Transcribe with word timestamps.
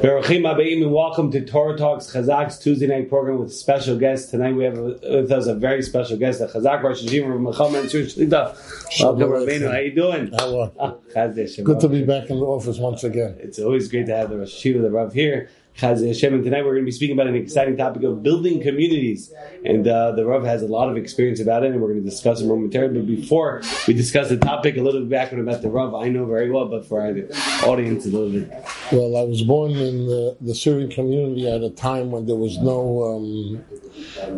Baruchim 0.00 0.42
Abayim 0.42 0.84
and 0.84 0.92
welcome 0.92 1.32
to 1.32 1.44
Torah 1.44 1.76
Talks 1.76 2.12
Chazak's 2.12 2.56
Tuesday 2.56 2.86
night 2.86 3.08
program 3.08 3.40
with 3.40 3.52
special 3.52 3.98
guests. 3.98 4.30
Tonight 4.30 4.52
we 4.52 4.62
have 4.62 4.78
with 4.78 5.32
us 5.32 5.48
a 5.48 5.56
very 5.56 5.82
special 5.82 6.16
guest, 6.16 6.38
the 6.38 6.46
Chazak 6.46 6.84
Rosh 6.84 7.02
Hashiva 7.02 7.34
of 7.34 7.40
Michal 7.40 7.68
Mansour 7.68 8.02
Shlita. 8.02 9.02
Welcome, 9.02 9.28
Rabbeinu. 9.28 9.66
How 9.66 9.72
are 9.72 9.82
you 9.82 9.92
doing? 9.92 10.30
Hello. 10.38 10.72
Ah, 10.78 10.94
Chaz 11.12 11.64
Good 11.64 11.80
to 11.80 11.88
be 11.88 12.04
back 12.04 12.30
in 12.30 12.38
the 12.38 12.46
office 12.46 12.78
once 12.78 13.02
again. 13.02 13.38
It's 13.40 13.58
always 13.58 13.88
great 13.88 14.06
to 14.06 14.14
have 14.16 14.30
the 14.30 14.38
Rosh 14.38 14.54
Hashiva, 14.64 14.82
the 14.82 14.90
Rav 14.92 15.12
here. 15.12 15.50
Chaz 15.78 16.04
Hashem, 16.04 16.34
and 16.34 16.42
tonight 16.42 16.64
we're 16.64 16.72
going 16.72 16.82
to 16.82 16.86
be 16.86 16.90
speaking 16.90 17.14
about 17.14 17.28
an 17.28 17.36
exciting 17.36 17.76
topic 17.76 18.02
of 18.02 18.20
building 18.20 18.60
communities. 18.60 19.32
And 19.64 19.86
uh, 19.86 20.10
the 20.10 20.26
Rav 20.26 20.42
has 20.42 20.62
a 20.62 20.66
lot 20.66 20.90
of 20.90 20.96
experience 20.96 21.38
about 21.38 21.62
it, 21.62 21.70
and 21.70 21.80
we're 21.80 21.92
going 21.92 22.02
to 22.02 22.10
discuss 22.10 22.40
it 22.40 22.46
momentarily. 22.46 22.98
But 22.98 23.06
before 23.06 23.62
we 23.86 23.94
discuss 23.94 24.28
the 24.28 24.38
topic, 24.38 24.76
a 24.76 24.80
little 24.80 25.02
bit 25.02 25.10
background 25.10 25.48
about 25.48 25.62
the 25.62 25.68
Rav, 25.68 25.94
I 25.94 26.08
know 26.08 26.26
very 26.26 26.50
well, 26.50 26.66
but 26.66 26.84
for 26.84 27.00
our 27.00 27.10
audience, 27.64 28.06
a 28.06 28.08
little 28.08 28.28
bit. 28.28 28.50
Well, 28.90 29.16
I 29.16 29.22
was 29.22 29.42
born 29.42 29.70
in 29.70 30.06
the, 30.06 30.36
the 30.40 30.54
Syrian 30.54 30.90
community 30.90 31.48
at 31.48 31.62
a 31.62 31.70
time 31.70 32.10
when 32.10 32.26
there 32.26 32.34
was 32.34 32.58
no 32.58 33.04
um, 33.04 33.64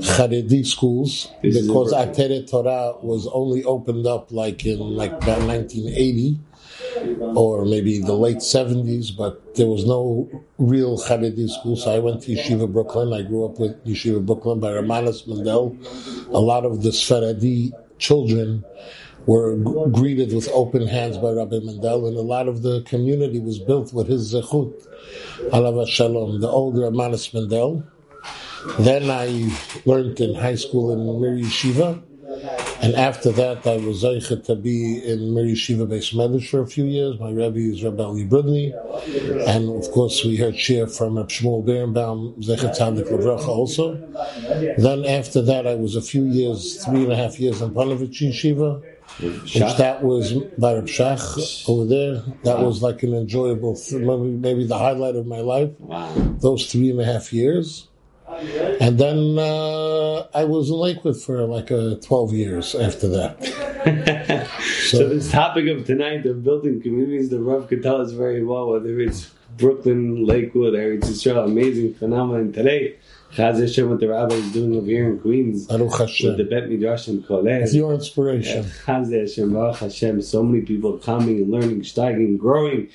Haredi 0.02 0.66
schools 0.66 1.30
This 1.42 1.66
because 1.66 1.92
a- 1.92 2.06
Ateret 2.06 2.50
Torah 2.50 2.96
was 3.02 3.26
only 3.28 3.64
opened 3.64 4.06
up 4.06 4.30
like 4.30 4.66
in 4.66 4.78
like 4.78 5.12
about 5.12 5.40
1980 5.40 6.38
or 7.36 7.64
maybe 7.64 8.00
the 8.00 8.14
late 8.14 8.38
70s, 8.38 9.16
but 9.16 9.54
there 9.56 9.66
was 9.66 9.86
no 9.86 10.28
real 10.58 10.98
Haredi 10.98 11.48
school. 11.48 11.76
So 11.76 11.94
I 11.94 11.98
went 11.98 12.22
to 12.22 12.32
Yeshiva 12.32 12.70
Brooklyn. 12.72 13.12
I 13.12 13.22
grew 13.22 13.44
up 13.44 13.58
with 13.58 13.84
Yeshiva 13.84 14.24
Brooklyn 14.24 14.60
by 14.60 14.70
Ramanas 14.72 15.26
Mendel. 15.26 15.76
A 16.32 16.40
lot 16.40 16.64
of 16.64 16.82
the 16.82 16.90
Sfaradi 16.90 17.72
children 17.98 18.64
were 19.26 19.56
g- 19.56 19.90
greeted 19.92 20.32
with 20.34 20.48
open 20.52 20.86
hands 20.86 21.18
by 21.18 21.30
Rabbi 21.32 21.58
Mendel, 21.62 22.06
and 22.08 22.16
a 22.16 22.22
lot 22.22 22.48
of 22.48 22.62
the 22.62 22.82
community 22.82 23.38
was 23.38 23.58
built 23.58 23.92
with 23.92 24.08
his 24.08 24.32
zechut, 24.32 24.72
alav 25.50 25.86
shalom, 25.88 26.40
the 26.40 26.48
older 26.48 26.82
Ramanas 26.82 27.32
Mendel. 27.34 27.84
Then 28.78 29.10
I 29.10 29.50
learned 29.86 30.20
in 30.20 30.34
high 30.34 30.54
school 30.54 30.92
in 30.92 31.20
Mir 31.20 31.36
Yeshiva, 31.36 32.02
and 32.82 32.94
after 32.94 33.30
that 33.32 33.66
I 33.66 33.76
was 33.76 34.02
zeichet 34.02 34.44
to 34.46 34.54
be 34.56 35.02
in 35.04 35.34
Mir 35.34 35.44
Yeshiva 35.44 35.86
Beis 35.86 36.14
Medrash 36.14 36.48
for 36.48 36.60
a 36.62 36.66
few 36.66 36.84
years. 36.84 37.18
My 37.18 37.30
Rebbe 37.30 37.58
is 37.58 37.82
Rabbi 37.84 38.02
Eli 38.02 38.24
Brudny, 38.26 38.72
and 39.48 39.68
of 39.84 39.90
course 39.92 40.24
we 40.24 40.36
heard 40.36 40.56
shir 40.58 40.86
from 40.86 41.16
Reb 41.16 41.28
Shmuel 41.28 41.64
Berenbaum, 41.64 42.42
zeichet 42.42 42.76
Tzadik 42.76 43.08
Levracha 43.10 43.48
also. 43.48 43.96
Then 44.78 45.04
after 45.04 45.42
that 45.42 45.66
I 45.66 45.74
was 45.74 45.96
a 45.96 46.02
few 46.02 46.24
years, 46.24 46.82
three 46.84 47.02
and 47.04 47.12
a 47.12 47.16
half 47.16 47.38
years 47.38 47.60
in 47.60 47.70
Panovich 47.70 48.20
Yeshiva, 48.20 48.82
which 49.20 49.76
that 49.76 50.02
was 50.02 50.32
by 50.58 50.74
Reb 50.74 50.86
Shach 50.86 51.68
over 51.68 51.84
there. 51.84 52.22
That 52.44 52.60
was 52.60 52.82
like 52.82 53.02
an 53.02 53.12
enjoyable, 53.14 53.78
maybe 53.92 54.66
the 54.66 54.78
highlight 54.78 55.16
of 55.16 55.26
my 55.26 55.40
life 55.40 55.70
Wow. 55.80 56.08
those 56.40 56.70
three 56.72 56.90
and 56.90 57.00
a 57.00 57.04
half 57.04 57.32
years. 57.32 57.88
And 58.80 58.98
then 58.98 59.38
uh, 59.38 60.26
I 60.34 60.44
was 60.44 60.70
in 60.70 60.76
Lakewood 60.76 61.20
for 61.20 61.44
like 61.46 61.70
uh, 61.70 61.96
12 61.96 62.32
years 62.32 62.74
after 62.74 63.08
that. 63.08 64.46
So 64.90 65.08
this 65.08 65.30
topic 65.30 65.68
of 65.68 65.86
tonight, 65.86 66.26
of 66.26 66.42
building 66.42 66.82
communities, 66.82 67.30
the 67.30 67.40
Rav 67.40 67.68
could 67.68 67.82
tell 67.82 68.00
us 68.00 68.10
very 68.10 68.44
well, 68.44 68.70
whether 68.70 68.98
it's 68.98 69.30
Brooklyn, 69.56 70.26
Lakewood, 70.26 70.74
Eretz 70.74 71.04
Yisrael, 71.04 71.44
amazing 71.44 71.94
phenomenon 71.94 72.52
today. 72.52 72.96
Chaz 73.32 73.60
Hashem, 73.60 73.88
what 73.88 74.00
the 74.00 74.08
rabbi 74.08 74.34
is 74.34 74.52
doing 74.52 74.74
over 74.74 74.86
here 74.86 75.08
in 75.08 75.20
Queens, 75.20 75.66
Baruch 75.66 75.96
with 76.00 76.36
the 76.36 76.44
Bet 76.44 76.68
Midrash 76.68 77.06
and 77.06 77.24
Kolel. 77.24 77.62
It's 77.62 77.74
your 77.74 77.94
inspiration. 77.94 78.64
Chaz 78.64 79.12
Hashem, 79.12 79.52
Baruch 79.52 79.76
Hashem, 79.76 80.20
so 80.22 80.42
many 80.42 80.62
people 80.62 80.98
coming 80.98 81.36
and 81.36 81.50
learning, 81.50 81.82
steiging, 81.82 82.36
growing. 82.36 82.88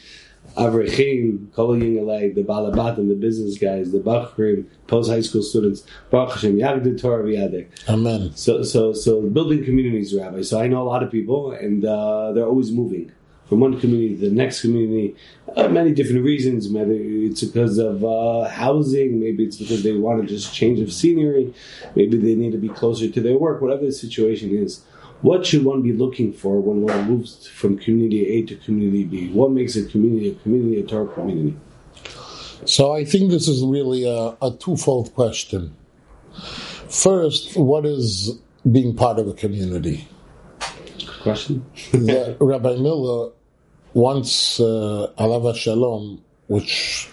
Avrechim, 0.55 1.53
Kol 1.53 1.75
Yingalei, 1.75 2.33
the 2.33 2.43
Balabatim, 2.43 3.07
the 3.09 3.15
business 3.15 3.57
guys, 3.57 3.91
the 3.91 3.99
Bachrim, 3.99 4.65
post 4.87 5.09
high 5.09 5.21
school 5.21 5.43
students, 5.43 5.85
Baruch 6.09 6.33
Hashem, 6.33 6.55
Yagdu 6.55 6.99
Torah 6.99 7.23
V'yadek. 7.23 7.67
Amen. 7.89 8.35
So, 8.35 8.63
so, 8.63 8.93
so 8.93 9.21
building 9.21 9.63
communities, 9.65 10.15
Rabbi. 10.15 10.41
So 10.41 10.59
I 10.59 10.67
know 10.67 10.81
a 10.81 10.87
lot 10.87 11.03
of 11.03 11.11
people, 11.11 11.51
and 11.51 11.83
uh, 11.83 12.31
they're 12.31 12.45
always 12.45 12.71
moving 12.71 13.11
from 13.47 13.59
one 13.59 13.79
community 13.79 14.15
to 14.15 14.29
the 14.29 14.35
next 14.35 14.61
community. 14.61 15.15
Uh, 15.55 15.67
many 15.67 15.93
different 15.93 16.23
reasons. 16.23 16.69
Maybe 16.69 17.25
it's 17.25 17.43
because 17.43 17.77
of 17.77 18.03
uh, 18.03 18.49
housing. 18.49 19.19
Maybe 19.19 19.43
it's 19.43 19.57
because 19.57 19.83
they 19.83 19.93
want 19.93 20.21
to 20.21 20.27
just 20.27 20.53
change 20.53 20.79
of 20.79 20.91
scenery. 20.91 21.53
Maybe 21.95 22.17
they 22.17 22.35
need 22.35 22.51
to 22.53 22.57
be 22.57 22.69
closer 22.69 23.09
to 23.09 23.21
their 23.21 23.37
work. 23.37 23.61
Whatever 23.61 23.85
the 23.85 23.91
situation 23.91 24.51
is, 24.51 24.83
what 25.25 25.43
should 25.43 25.65
one 25.65 25.81
be 25.81 25.91
looking 25.91 26.31
for 26.31 26.61
when 26.61 26.81
one 26.81 27.09
moves 27.09 27.47
from 27.47 27.79
community 27.79 28.27
A 28.27 28.43
to 28.43 28.55
community 28.57 29.03
B? 29.05 29.29
What 29.29 29.49
makes 29.51 29.75
a 29.75 29.83
community 29.83 30.29
a 30.29 30.35
community, 30.35 30.79
a 30.79 30.83
Torah 30.83 31.07
community? 31.07 31.57
So 32.65 32.93
I 32.93 33.05
think 33.05 33.31
this 33.31 33.47
is 33.47 33.63
really 33.63 34.05
a, 34.05 34.37
a 34.39 34.55
twofold 34.59 35.15
question. 35.15 35.75
First, 36.89 37.57
what 37.57 37.87
is 37.87 38.37
being 38.71 38.95
part 38.95 39.17
of 39.17 39.27
a 39.27 39.33
community? 39.33 40.07
Question. 41.23 41.65
the, 41.91 42.37
Rabbi 42.39 42.75
Miller 42.75 43.31
once, 43.95 44.59
uh, 44.59 45.11
Alav 45.17 45.55
Shalom, 45.55 46.23
which 46.47 47.09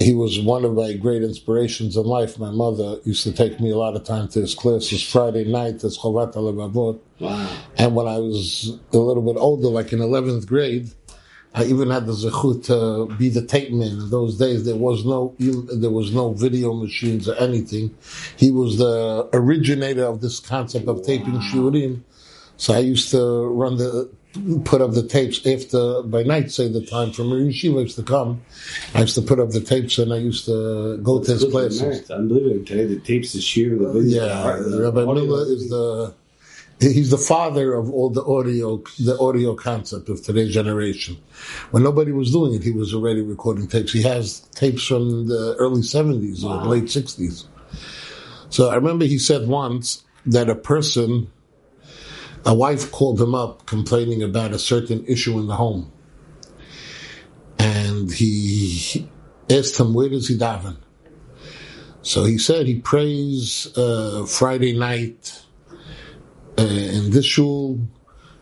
he 0.00 0.12
was 0.12 0.40
one 0.40 0.64
of 0.64 0.74
my 0.74 0.92
great 0.94 1.22
inspirations 1.22 1.96
in 1.96 2.04
life. 2.04 2.38
My 2.38 2.50
mother 2.50 2.98
used 3.04 3.22
to 3.24 3.32
take 3.32 3.60
me 3.60 3.70
a 3.70 3.76
lot 3.76 3.94
of 3.94 4.04
time 4.04 4.28
to 4.28 4.40
his 4.40 4.54
classes 4.54 5.02
Friday 5.02 5.44
night, 5.44 5.84
as 5.84 5.98
Chovot 5.98 6.34
HaLevavot. 6.34 6.98
Wow. 7.20 7.56
And 7.76 7.94
when 7.94 8.06
I 8.06 8.18
was 8.18 8.78
a 8.92 8.98
little 8.98 9.22
bit 9.22 9.38
older, 9.40 9.68
like 9.68 9.92
in 9.92 10.00
11th 10.00 10.46
grade, 10.46 10.90
I 11.54 11.64
even 11.66 11.90
had 11.90 12.06
the 12.06 12.12
zechut 12.12 12.64
to 12.64 13.14
be 13.14 13.28
the 13.28 13.46
tape 13.46 13.70
man. 13.70 13.92
In 13.92 14.10
those 14.10 14.36
days, 14.36 14.64
there 14.64 14.74
was 14.74 15.04
no 15.04 15.34
there 15.38 15.90
was 15.90 16.12
no 16.12 16.32
video 16.32 16.74
machines 16.74 17.28
or 17.28 17.36
anything. 17.36 17.94
He 18.36 18.50
was 18.50 18.78
the 18.78 19.28
originator 19.32 20.04
of 20.04 20.20
this 20.20 20.40
concept 20.40 20.88
of 20.88 21.06
taping 21.06 21.34
shiurim. 21.34 22.02
So 22.56 22.74
I 22.74 22.78
used 22.78 23.10
to 23.12 23.46
run 23.46 23.76
the 23.76 24.10
put 24.64 24.80
up 24.80 24.92
the 24.92 25.06
tapes 25.06 25.44
after 25.46 26.02
by 26.02 26.22
night. 26.22 26.50
Say 26.50 26.68
the 26.68 26.84
time 26.84 27.12
for 27.12 27.24
Mir 27.24 27.38
Yeshiva 27.50 27.82
used 27.82 27.96
to 27.96 28.02
come. 28.02 28.42
I 28.94 29.02
used 29.02 29.14
to 29.14 29.22
put 29.22 29.38
up 29.38 29.50
the 29.50 29.60
tapes 29.60 29.98
and 29.98 30.12
I 30.12 30.18
used 30.18 30.44
to 30.46 30.98
go 30.98 31.22
to 31.22 31.32
his 31.32 31.44
classes. 31.44 32.10
Unbelievable. 32.10 32.64
Today 32.64 32.86
the 32.86 33.00
tapes, 33.00 33.32
the 33.32 33.40
shear, 33.40 33.76
the 33.76 33.92
video. 33.92 34.26
Yeah, 34.26 34.56
the 34.56 34.82
Rabbi. 34.82 35.04
Miller 35.04 35.46
is 35.52 35.68
the 35.70 36.14
he's 36.80 37.10
the 37.10 37.18
father 37.18 37.74
of 37.74 37.90
all 37.90 38.10
the 38.10 38.24
audio 38.24 38.82
the 38.98 39.16
audio 39.18 39.54
concept 39.54 40.08
of 40.08 40.22
today's 40.22 40.52
generation. 40.52 41.16
When 41.70 41.82
nobody 41.82 42.12
was 42.12 42.32
doing 42.32 42.54
it, 42.54 42.62
he 42.62 42.72
was 42.72 42.92
already 42.94 43.22
recording 43.22 43.68
tapes. 43.68 43.92
He 43.92 44.02
has 44.02 44.40
tapes 44.54 44.84
from 44.86 45.28
the 45.28 45.54
early 45.58 45.82
seventies 45.82 46.44
or 46.44 46.56
late 46.64 46.90
sixties. 46.90 47.46
So 48.50 48.70
I 48.70 48.76
remember 48.76 49.04
he 49.04 49.18
said 49.18 49.48
once 49.48 50.04
that 50.26 50.48
a 50.48 50.54
person, 50.54 51.30
a 52.46 52.54
wife 52.54 52.90
called 52.92 53.20
him 53.20 53.34
up 53.34 53.66
complaining 53.66 54.22
about 54.22 54.52
a 54.52 54.58
certain 54.58 55.04
issue 55.06 55.38
in 55.38 55.46
the 55.46 55.56
home, 55.56 55.90
and 57.58 58.12
he 58.12 59.08
asked 59.50 59.78
him 59.78 59.94
where 59.94 60.08
does 60.08 60.28
he 60.28 60.36
daven. 60.36 60.76
So 62.02 62.24
he 62.24 62.36
said 62.36 62.66
he 62.66 62.80
prays 62.80 63.76
uh, 63.78 64.26
Friday 64.26 64.76
night 64.76 65.42
uh, 66.58 66.62
in 66.62 67.10
this 67.10 67.24
shul. 67.24 67.80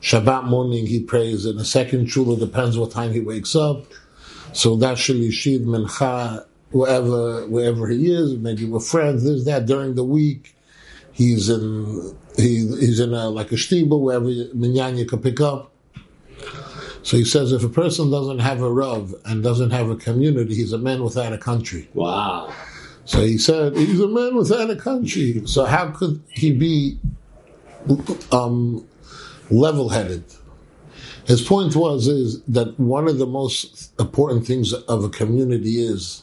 Shabbat 0.00 0.44
morning 0.44 0.86
he 0.86 1.00
prays 1.00 1.46
in 1.46 1.58
a 1.58 1.64
second 1.64 2.06
shul. 2.08 2.32
It 2.32 2.40
depends 2.40 2.76
what 2.76 2.90
time 2.90 3.12
he 3.12 3.20
wakes 3.20 3.54
up. 3.54 3.84
So 4.52 4.74
that's 4.76 5.00
Shalishid 5.00 5.64
Mincha, 5.64 6.44
wherever 6.72 7.46
wherever 7.46 7.86
he 7.86 8.12
is, 8.12 8.36
maybe 8.36 8.64
with 8.64 8.84
friends. 8.84 9.22
This 9.24 9.44
that 9.44 9.66
during 9.66 9.94
the 9.94 10.04
week. 10.04 10.56
He's 11.12 11.48
in 11.50 12.16
he, 12.36 12.66
he's 12.78 13.00
in 13.00 13.12
a, 13.12 13.28
like 13.28 13.52
a 13.52 13.56
shtibel 13.56 14.00
wherever 14.00 14.26
minyan 14.54 14.96
you 14.96 15.04
can 15.04 15.20
pick 15.20 15.40
up. 15.40 15.72
So 17.02 17.16
he 17.16 17.24
says 17.24 17.52
if 17.52 17.64
a 17.64 17.68
person 17.68 18.10
doesn't 18.10 18.38
have 18.38 18.62
a 18.62 18.70
rav 18.70 19.14
and 19.24 19.42
doesn't 19.42 19.70
have 19.70 19.90
a 19.90 19.96
community, 19.96 20.54
he's 20.54 20.72
a 20.72 20.78
man 20.78 21.02
without 21.02 21.32
a 21.32 21.38
country. 21.38 21.88
Wow. 21.94 22.52
So 23.04 23.20
he 23.20 23.38
said, 23.38 23.76
he's 23.76 24.00
a 24.00 24.06
man 24.06 24.36
without 24.36 24.70
a 24.70 24.76
country. 24.76 25.42
So 25.46 25.64
how 25.64 25.90
could 25.90 26.22
he 26.28 26.52
be 26.52 26.98
um, 28.30 28.86
level-headed? 29.50 30.24
His 31.24 31.42
point 31.42 31.74
was 31.74 32.06
is 32.06 32.42
that 32.42 32.78
one 32.78 33.08
of 33.08 33.18
the 33.18 33.26
most 33.26 33.92
important 34.00 34.46
things 34.46 34.72
of 34.72 35.04
a 35.04 35.08
community 35.08 35.84
is 35.84 36.22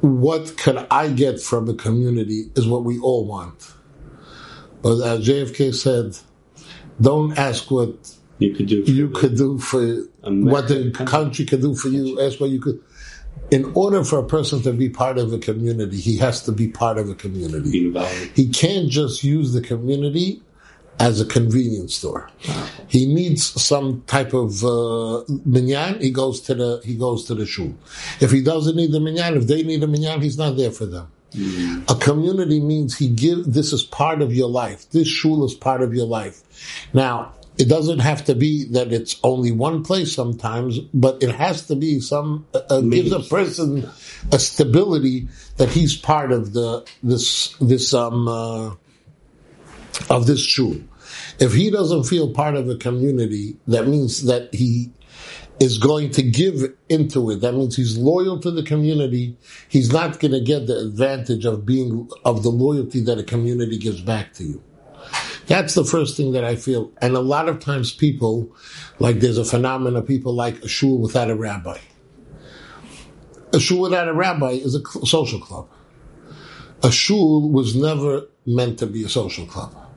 what 0.00 0.56
can 0.56 0.86
I 0.90 1.08
get 1.08 1.40
from 1.40 1.68
a 1.68 1.74
community 1.74 2.50
is 2.54 2.68
what 2.68 2.84
we 2.84 3.00
all 3.00 3.26
want. 3.26 3.72
But 4.82 5.00
as 5.02 5.26
JFK 5.26 5.74
said, 5.74 6.16
don't 7.00 7.36
ask 7.38 7.70
what 7.70 7.94
You 8.38 8.54
could 8.54 8.66
do. 8.66 8.76
you 8.82 9.08
could 9.10 9.36
do 9.36 9.58
for 9.58 9.80
what 10.22 10.68
the 10.68 10.76
American 10.76 11.06
country 11.06 11.44
could 11.44 11.62
do 11.62 11.74
for 11.74 11.88
you. 11.88 12.20
Ask 12.20 12.40
what 12.40 12.50
you 12.50 12.60
could. 12.60 12.80
In 13.50 13.70
order 13.74 14.04
for 14.04 14.18
a 14.18 14.24
person 14.24 14.62
to 14.62 14.72
be 14.72 14.88
part 14.90 15.16
of 15.16 15.32
a 15.32 15.38
community, 15.38 15.98
he 15.98 16.16
has 16.18 16.42
to 16.44 16.52
be 16.52 16.68
part 16.68 16.98
of 16.98 17.08
a 17.08 17.14
community. 17.14 17.70
He 18.34 18.48
can't 18.48 18.88
just 18.90 19.24
use 19.24 19.52
the 19.52 19.60
community 19.60 20.42
as 21.00 21.20
a 21.20 21.24
convenience 21.24 21.94
store. 21.94 22.28
He 22.88 23.06
needs 23.06 23.44
some 23.62 24.02
type 24.06 24.34
of 24.34 24.64
uh, 24.64 25.22
minyan. 25.44 26.00
He 26.00 26.10
goes 26.10 26.40
to 26.42 26.54
the 26.54 26.80
he 26.84 26.96
goes 26.96 27.24
to 27.26 27.34
the 27.34 27.46
shul. 27.46 27.72
If 28.20 28.32
he 28.32 28.42
doesn't 28.42 28.74
need 28.76 28.90
the 28.92 29.00
minyan, 29.00 29.36
if 29.36 29.46
they 29.46 29.62
need 29.62 29.82
a 29.82 29.86
minyan, 29.86 30.20
he's 30.20 30.36
not 30.36 30.56
there 30.56 30.72
for 30.72 30.86
them. 30.86 31.10
A 31.88 31.94
community 31.94 32.60
means 32.60 32.96
he 32.96 33.08
give. 33.08 33.44
This 33.52 33.72
is 33.72 33.82
part 33.82 34.22
of 34.22 34.32
your 34.32 34.48
life. 34.48 34.90
This 34.90 35.08
shul 35.08 35.44
is 35.44 35.54
part 35.54 35.82
of 35.82 35.94
your 35.94 36.06
life. 36.06 36.42
Now 36.94 37.34
it 37.58 37.68
doesn't 37.68 37.98
have 37.98 38.24
to 38.26 38.34
be 38.34 38.64
that 38.72 38.92
it's 38.92 39.18
only 39.24 39.50
one 39.50 39.82
place 39.82 40.14
sometimes, 40.14 40.78
but 40.78 41.22
it 41.22 41.34
has 41.34 41.66
to 41.66 41.76
be 41.76 42.00
some 42.00 42.46
uh, 42.54 42.60
uh, 42.70 42.80
gives 42.80 43.12
a 43.12 43.20
person 43.20 43.88
a 44.32 44.38
stability 44.38 45.28
that 45.56 45.68
he's 45.68 45.96
part 45.96 46.30
of 46.30 46.52
the 46.52 46.88
this 47.02 47.54
this 47.60 47.92
um 47.92 48.28
uh, 48.28 48.74
of 50.08 50.26
this 50.26 50.40
shul. 50.40 50.76
If 51.40 51.52
he 51.52 51.70
doesn't 51.70 52.04
feel 52.04 52.32
part 52.32 52.54
of 52.54 52.68
a 52.68 52.76
community, 52.76 53.56
that 53.66 53.88
means 53.88 54.24
that 54.24 54.54
he 54.54 54.92
is 55.60 55.78
going 55.78 56.10
to 56.10 56.22
give 56.22 56.62
into 56.88 57.30
it. 57.30 57.40
That 57.40 57.52
means 57.52 57.76
he's 57.76 57.98
loyal 57.98 58.38
to 58.40 58.50
the 58.50 58.62
community. 58.62 59.36
He's 59.68 59.92
not 59.92 60.20
going 60.20 60.32
to 60.32 60.40
get 60.40 60.66
the 60.66 60.78
advantage 60.78 61.44
of 61.44 61.66
being 61.66 62.08
of 62.24 62.42
the 62.42 62.50
loyalty 62.50 63.00
that 63.00 63.18
a 63.18 63.24
community 63.24 63.78
gives 63.78 64.00
back 64.00 64.32
to 64.34 64.44
you. 64.44 64.62
That's 65.46 65.74
the 65.74 65.84
first 65.84 66.16
thing 66.16 66.32
that 66.32 66.44
I 66.44 66.56
feel. 66.56 66.92
And 67.00 67.16
a 67.16 67.20
lot 67.20 67.48
of 67.48 67.58
times 67.58 67.92
people, 67.92 68.54
like 68.98 69.20
there's 69.20 69.38
a 69.38 69.44
phenomenon, 69.44 70.02
of 70.02 70.06
people 70.06 70.34
like 70.34 70.62
a 70.62 70.68
shul 70.68 70.98
without 70.98 71.30
a 71.30 71.34
rabbi. 71.34 71.78
A 73.54 73.58
shul 73.58 73.80
without 73.80 74.08
a 74.08 74.12
rabbi 74.12 74.50
is 74.50 74.74
a 74.74 75.06
social 75.06 75.40
club. 75.40 75.68
A 76.82 76.92
shul 76.92 77.50
was 77.50 77.74
never 77.74 78.26
meant 78.46 78.78
to 78.80 78.86
be 78.86 79.02
a 79.04 79.08
social 79.08 79.46
club. 79.46 79.87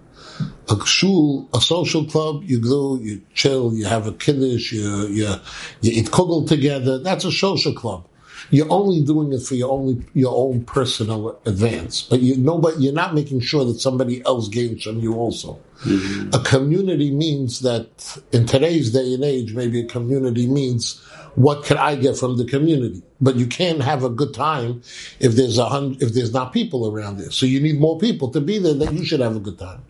A 0.72 0.86
shul, 0.86 1.50
a 1.54 1.60
social 1.60 2.06
club, 2.06 2.44
you 2.44 2.62
go, 2.62 2.98
you 2.98 3.22
chill, 3.34 3.74
you 3.74 3.86
have 3.86 4.08
a 4.08 4.14
kiddush, 4.14 4.72
you, 4.72 5.08
you, 5.08 5.28
you 5.82 5.92
eat 5.92 6.12
kugel 6.12 6.48
together. 6.48 6.98
That's 7.00 7.26
a 7.26 7.32
social 7.32 7.74
club. 7.74 8.06
You're 8.50 8.72
only 8.72 9.04
doing 9.04 9.32
it 9.34 9.42
for 9.42 9.56
your 9.56 9.72
only 9.72 10.04
your 10.14 10.34
own 10.36 10.66
personal 10.66 11.40
advance, 11.46 12.02
but 12.02 12.22
you 12.22 12.36
know, 12.38 12.58
but 12.58 12.82
you're 12.82 12.94
not 12.94 13.14
making 13.14 13.42
sure 13.42 13.64
that 13.66 13.80
somebody 13.80 14.24
else 14.26 14.50
gains 14.50 14.84
from 14.84 15.00
you 15.00 15.16
also. 15.16 15.60
Mm-hmm. 15.84 16.30
A 16.34 16.44
community 16.44 17.12
means 17.12 17.62
that 17.62 18.20
in 18.32 18.46
today's 18.46 18.92
day 18.92 19.14
and 19.14 19.24
age, 19.24 19.54
maybe 19.54 19.80
a 19.82 19.86
community 19.86 20.48
means 20.48 21.00
what 21.36 21.64
can 21.64 21.78
I 21.78 21.96
get 21.96 22.18
from 22.18 22.38
the 22.38 22.46
community? 22.46 23.02
But 23.22 23.36
you 23.36 23.48
can't 23.48 23.82
have 23.82 24.04
a 24.04 24.10
good 24.10 24.34
time 24.34 24.82
if 25.20 25.34
there's 25.34 25.58
a 25.58 25.66
hundred, 25.66 26.02
if 26.02 26.14
there's 26.14 26.34
not 26.34 26.52
people 26.52 26.92
around 26.92 27.18
there. 27.18 27.32
So 27.32 27.46
you 27.46 27.62
need 27.62 27.80
more 27.80 27.98
people 28.00 28.30
to 28.30 28.42
be 28.42 28.58
there. 28.60 28.74
that 28.74 28.94
you 28.94 29.06
should 29.06 29.22
have 29.22 29.36
a 29.36 29.40
good 29.40 29.60
time. 29.60 29.84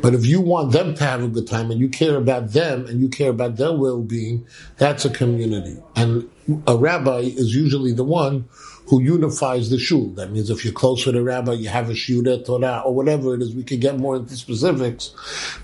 But 0.00 0.14
if 0.14 0.26
you 0.26 0.40
want 0.40 0.72
them 0.72 0.94
to 0.94 1.04
have 1.04 1.22
a 1.22 1.28
good 1.28 1.46
time 1.46 1.70
and 1.70 1.80
you 1.80 1.88
care 1.88 2.16
about 2.16 2.52
them 2.52 2.86
and 2.86 3.00
you 3.00 3.08
care 3.08 3.30
about 3.30 3.56
their 3.56 3.72
well-being, 3.72 4.46
that's 4.76 5.04
a 5.04 5.10
community. 5.10 5.76
And 5.96 6.28
a 6.66 6.76
rabbi 6.76 7.20
is 7.20 7.54
usually 7.54 7.92
the 7.92 8.04
one 8.04 8.48
who 8.86 9.00
unifies 9.00 9.70
the 9.70 9.78
shul. 9.78 10.08
That 10.10 10.30
means 10.30 10.50
if 10.50 10.64
you're 10.64 10.74
close 10.74 11.06
with 11.06 11.16
a 11.16 11.22
rabbi, 11.22 11.52
you 11.52 11.68
have 11.68 11.88
a 11.88 11.94
shiuret 11.94 12.44
Torah 12.44 12.82
or 12.84 12.94
whatever 12.94 13.34
it 13.34 13.40
is. 13.40 13.54
We 13.54 13.62
could 13.62 13.80
get 13.80 13.98
more 13.98 14.16
into 14.16 14.36
specifics. 14.36 15.14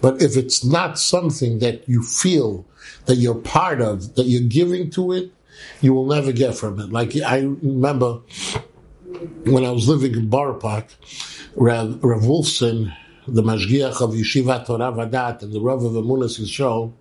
But 0.01 0.23
if 0.23 0.37
it's 0.37 0.65
not 0.65 0.99
something 0.99 1.59
that 1.59 1.87
you 1.89 2.03
feel 2.03 2.67
that 3.07 3.17
you're 3.17 3.35
part 3.35 3.81
of, 3.83 4.15
that 4.15 4.25
you're 4.25 4.49
giving 4.49 4.91
to 4.91 5.13
it, 5.13 5.33
you 5.83 5.93
will 5.93 6.07
never 6.07 6.33
get 6.33 6.55
from 6.55 6.81
it. 6.81 6.91
Like 6.91 7.15
I 7.17 7.41
remember 7.41 8.21
when 9.45 9.65
I 9.65 9.71
was 9.71 9.87
living 9.89 10.15
in 10.15 10.29
Borough 10.29 10.59
Park, 10.59 10.87
Rav, 11.57 12.03
Rav 12.03 12.23
Wolfson, 12.23 12.97
the 13.35 13.43
Mashgiach 13.43 14.01
of 14.01 14.11
Yeshiva 14.11 14.67
Torah 14.67 14.93
Vadat 14.93 15.43
and 15.43 15.53
the 15.53 15.61
Rav 15.61 15.83
of 15.83 15.93
Emunas 15.93 16.41
Yisrael, 16.41 16.93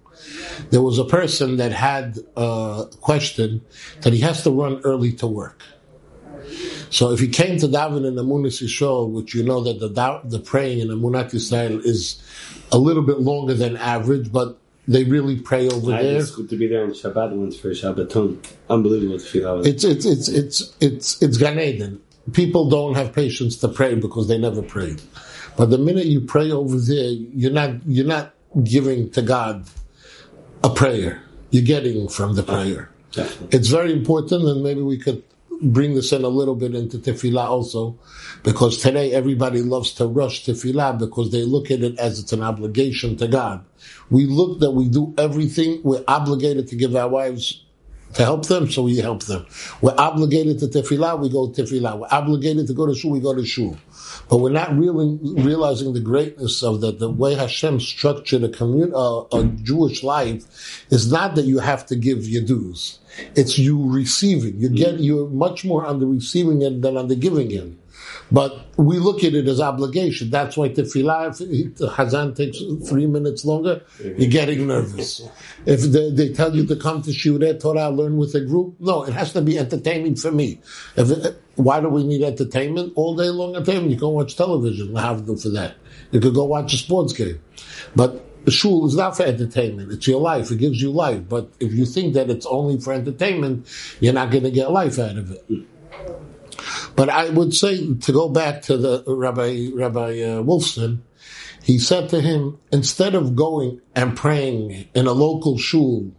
there 0.69 0.81
was 0.81 0.99
a 0.99 1.05
person 1.05 1.57
that 1.57 1.71
had 1.71 2.19
a 2.35 2.87
question 3.01 3.61
that 4.01 4.13
he 4.13 4.19
has 4.19 4.43
to 4.43 4.51
run 4.51 4.81
early 4.83 5.13
to 5.13 5.27
work. 5.27 5.63
So 6.91 7.11
if 7.11 7.19
he 7.19 7.27
came 7.27 7.59
to 7.59 7.67
daven 7.67 8.05
in 8.07 8.15
Emunas 8.15 8.61
Yisrael, 8.63 9.11
which 9.11 9.35
you 9.35 9.43
know 9.43 9.61
that 9.61 9.79
the 9.79 10.21
the 10.25 10.39
praying 10.39 10.79
in 10.79 10.87
Emunat 10.87 11.31
Yisrael 11.31 11.83
is 11.85 12.21
a 12.71 12.77
little 12.77 13.03
bit 13.03 13.19
longer 13.19 13.53
than 13.53 13.77
average, 13.77 14.31
but 14.31 14.57
they 14.87 15.03
really 15.03 15.39
pray 15.39 15.69
over 15.69 15.93
I- 15.93 16.01
there. 16.01 16.19
It's 16.19 16.31
good 16.31 16.49
to 16.49 16.57
be 16.57 16.67
there 16.67 16.83
on 16.83 16.91
Shabbat 16.91 17.31
once 17.33 17.57
for 17.57 17.69
Shabbaton. 17.69 18.43
Unbelievable 18.69 19.17
tefillah. 19.17 19.65
It's 19.65 19.83
it's 19.83 20.05
it's 20.05 20.27
it's 20.27 20.75
it's 20.81 21.21
it's 21.21 21.37
Gan 21.37 21.59
Eden. 21.59 22.01
People 22.33 22.69
don't 22.69 22.95
have 22.95 23.13
patience 23.13 23.57
to 23.57 23.67
pray 23.67 23.95
because 23.95 24.27
they 24.27 24.37
never 24.37 24.61
pray. 24.61 24.95
But 25.57 25.69
the 25.69 25.77
minute 25.77 26.05
you 26.05 26.21
pray 26.21 26.51
over 26.51 26.77
there, 26.77 27.11
you're 27.11 27.51
not 27.51 27.85
you're 27.85 28.05
not 28.05 28.33
giving 28.63 29.09
to 29.11 29.21
God 29.21 29.65
a 30.63 30.69
prayer. 30.69 31.21
You're 31.51 31.63
getting 31.63 32.07
from 32.07 32.35
the 32.35 32.43
prayer. 32.43 32.89
Definitely. 33.11 33.57
It's 33.57 33.69
very 33.69 33.91
important, 33.91 34.43
and 34.45 34.63
maybe 34.63 34.81
we 34.81 34.97
could 34.97 35.23
bring 35.61 35.95
this 35.95 36.11
in 36.13 36.23
a 36.23 36.29
little 36.29 36.55
bit 36.55 36.73
into 36.73 36.97
tefillah 36.97 37.45
also, 37.45 37.97
because 38.43 38.77
today 38.77 39.11
everybody 39.13 39.61
loves 39.61 39.93
to 39.93 40.05
rush 40.07 40.45
tefillah 40.45 40.97
because 40.97 41.31
they 41.31 41.43
look 41.43 41.69
at 41.71 41.81
it 41.81 41.97
as 41.99 42.19
it's 42.19 42.31
an 42.31 42.41
obligation 42.41 43.17
to 43.17 43.27
God. 43.27 43.65
We 44.09 44.25
look 44.25 44.59
that 44.59 44.71
we 44.71 44.87
do 44.87 45.13
everything. 45.17 45.81
We're 45.83 46.03
obligated 46.07 46.67
to 46.69 46.75
give 46.75 46.95
our 46.95 47.09
wives 47.09 47.65
to 48.13 48.23
help 48.23 48.47
them, 48.47 48.69
so 48.71 48.83
we 48.83 48.97
help 48.97 49.23
them. 49.23 49.45
We're 49.81 49.95
obligated 49.97 50.59
to 50.59 50.67
tefillah, 50.67 51.19
we 51.19 51.29
go 51.29 51.51
to 51.51 51.63
tefillah. 51.63 51.99
We're 51.99 52.07
obligated 52.11 52.67
to 52.67 52.73
go 52.73 52.87
to 52.87 52.95
shul, 52.95 53.11
we 53.11 53.19
go 53.19 53.35
to 53.35 53.45
shul. 53.45 53.77
But 54.29 54.37
we're 54.37 54.51
not 54.51 54.77
really 54.77 55.17
realizing 55.21 55.93
the 55.93 55.99
greatness 55.99 56.61
of 56.61 56.81
that. 56.81 56.99
The 56.99 57.09
way 57.09 57.33
Hashem 57.33 57.79
structured 57.79 58.43
a 58.43 58.49
commun- 58.49 58.93
uh, 58.93 59.23
a 59.31 59.43
Jewish 59.63 60.03
life 60.03 60.85
is 60.91 61.11
not 61.11 61.35
that 61.35 61.45
you 61.45 61.59
have 61.59 61.85
to 61.87 61.95
give 61.95 62.29
your 62.29 62.43
dues. 62.43 62.99
It's 63.35 63.57
you 63.57 63.89
receiving. 63.89 64.59
You 64.59 64.69
get 64.69 64.99
you're 64.99 65.27
much 65.27 65.65
more 65.65 65.85
on 65.85 65.99
the 65.99 66.05
receiving 66.05 66.63
end 66.63 66.83
than 66.83 66.95
on 66.95 67.07
the 67.07 67.15
giving 67.15 67.51
end. 67.51 67.77
But 68.31 68.77
we 68.77 68.99
look 68.99 69.23
at 69.23 69.33
it 69.33 69.47
as 69.47 69.59
obligation. 69.59 70.29
That's 70.29 70.55
why 70.55 70.69
tefillah, 70.69 71.41
if 71.41 71.75
the 71.75 71.87
Hazan 71.87 72.35
takes 72.35 72.59
three 72.87 73.07
minutes 73.07 73.43
longer, 73.43 73.81
you're 74.03 74.29
getting 74.29 74.67
nervous. 74.67 75.21
If 75.65 75.81
they, 75.81 76.09
they 76.11 76.33
tell 76.33 76.55
you 76.55 76.65
to 76.67 76.75
come 76.75 77.01
to 77.01 77.11
Shiurei 77.11 77.59
Torah, 77.59 77.89
learn 77.89 78.17
with 78.17 78.33
a 78.33 78.41
group, 78.41 78.75
no, 78.79 79.03
it 79.03 79.13
has 79.13 79.33
to 79.33 79.41
be 79.41 79.59
entertaining 79.59 80.15
for 80.15 80.31
me. 80.31 80.61
If 80.95 81.11
it, 81.11 81.41
why 81.55 81.81
do 81.81 81.89
we 81.89 82.05
need 82.05 82.23
entertainment? 82.23 82.93
All 82.95 83.15
day 83.15 83.29
long 83.29 83.55
entertainment. 83.55 83.91
You 83.91 83.97
can 83.97 84.09
watch 84.09 84.37
television. 84.37 84.95
I 84.95 85.01
have 85.01 85.25
them 85.25 85.37
for 85.37 85.49
that. 85.49 85.75
You 86.11 86.21
could 86.21 86.33
go 86.33 86.45
watch 86.45 86.73
a 86.73 86.77
sports 86.77 87.13
game. 87.13 87.41
But 87.95 88.25
shul 88.47 88.87
is 88.87 88.95
not 88.95 89.17
for 89.17 89.23
entertainment. 89.23 89.91
It's 89.91 90.07
your 90.07 90.21
life. 90.21 90.49
It 90.49 90.57
gives 90.57 90.81
you 90.81 90.91
life. 90.91 91.27
But 91.27 91.51
if 91.59 91.73
you 91.73 91.85
think 91.85 92.13
that 92.13 92.29
it's 92.29 92.45
only 92.45 92.79
for 92.79 92.93
entertainment, 92.93 93.67
you're 93.99 94.13
not 94.13 94.31
going 94.31 94.43
to 94.43 94.51
get 94.51 94.71
life 94.71 94.97
out 94.97 95.17
of 95.17 95.31
it. 95.31 95.45
But 96.99 97.07
I 97.07 97.29
would 97.29 97.53
say 97.53 97.93
to 97.95 98.11
go 98.11 98.27
back 98.27 98.63
to 98.63 98.75
the 98.75 99.05
Rabbi 99.07 99.69
Rabbi 99.73 100.19
uh, 100.19 100.43
Wolfson, 100.43 100.99
he 101.63 101.79
said 101.79 102.09
to 102.09 102.19
him 102.19 102.59
instead 102.73 103.15
of 103.15 103.37
going 103.37 103.79
and 103.95 104.17
praying 104.17 104.89
in 104.93 105.07
a 105.07 105.13
local 105.13 105.57
shul, 105.57 106.11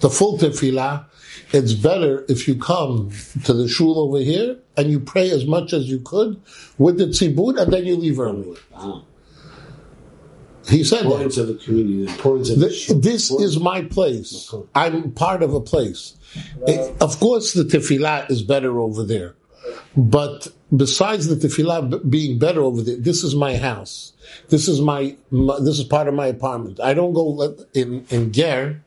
the 0.00 0.08
full 0.08 0.38
tefillah, 0.38 1.04
it's 1.52 1.74
better 1.74 2.24
if 2.30 2.48
you 2.48 2.54
come 2.54 3.10
to 3.44 3.52
the 3.52 3.68
shul 3.68 3.98
over 3.98 4.20
here 4.20 4.56
and 4.74 4.90
you 4.90 5.00
pray 5.00 5.30
as 5.30 5.44
much 5.44 5.74
as 5.74 5.90
you 5.90 6.00
could 6.00 6.40
with 6.78 6.96
the 6.96 7.08
tzibur 7.08 7.60
and 7.60 7.70
then 7.70 7.84
you 7.84 7.96
leave 7.96 8.18
early. 8.18 8.56
Wow. 8.72 9.04
He 10.66 10.82
said 10.82 11.00
that. 11.00 11.04
Importance 11.08 11.36
of 11.36 11.48
the 11.48 11.54
community, 11.56 12.06
the 12.06 12.10
importance 12.10 12.48
of 12.48 12.58
the 12.58 12.68
Th- 12.70 12.80
shul. 12.80 13.00
This 13.00 13.30
is 13.30 13.60
my 13.60 13.82
place. 13.82 14.50
I'm 14.74 15.12
part 15.12 15.42
of 15.42 15.52
a 15.52 15.60
place. 15.60 16.16
It- 16.66 17.02
of 17.02 17.20
course, 17.20 17.52
the 17.52 17.64
tefillah 17.64 18.30
is 18.30 18.42
better 18.42 18.80
over 18.80 19.04
there. 19.04 19.34
But 19.96 20.48
besides 20.74 21.28
the 21.28 21.36
tefillah 21.36 22.08
being 22.08 22.38
better 22.38 22.62
over 22.62 22.82
there, 22.82 22.96
this 22.96 23.22
is 23.22 23.34
my 23.34 23.56
house. 23.56 24.12
This 24.48 24.68
is 24.68 24.80
my, 24.80 25.16
my 25.30 25.58
this 25.58 25.78
is 25.78 25.84
part 25.84 26.08
of 26.08 26.14
my 26.14 26.26
apartment. 26.26 26.80
I 26.80 26.94
don't 26.94 27.12
go 27.12 27.26
let- 27.28 27.60
in 27.74 28.06
in 28.10 28.32
Ger. 28.32 28.82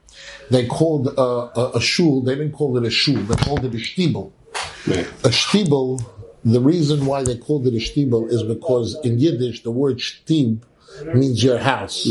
They 0.50 0.66
called 0.66 1.08
uh, 1.18 1.50
a, 1.56 1.72
a 1.76 1.82
shul. 1.82 2.22
They 2.22 2.36
didn't 2.36 2.54
call 2.54 2.78
it 2.78 2.86
a 2.86 2.90
shul. 2.90 3.22
They 3.24 3.36
called 3.36 3.66
it 3.66 3.74
a 3.74 3.78
shtibel. 3.78 4.32
Right. 4.88 5.08
A 5.24 5.30
shtibel. 5.30 6.04
The 6.44 6.62
reason 6.62 7.06
why 7.06 7.24
they 7.24 7.38
called 7.38 7.68
it 7.68 7.74
a 7.74 7.78
shtibel 7.78 8.30
is 8.30 8.44
because 8.44 8.98
in 9.04 9.20
Yiddish 9.20 9.64
the 9.64 9.72
word 9.72 9.98
shtib 9.98 10.62
means 11.14 11.44
your 11.44 11.58
house. 11.58 12.08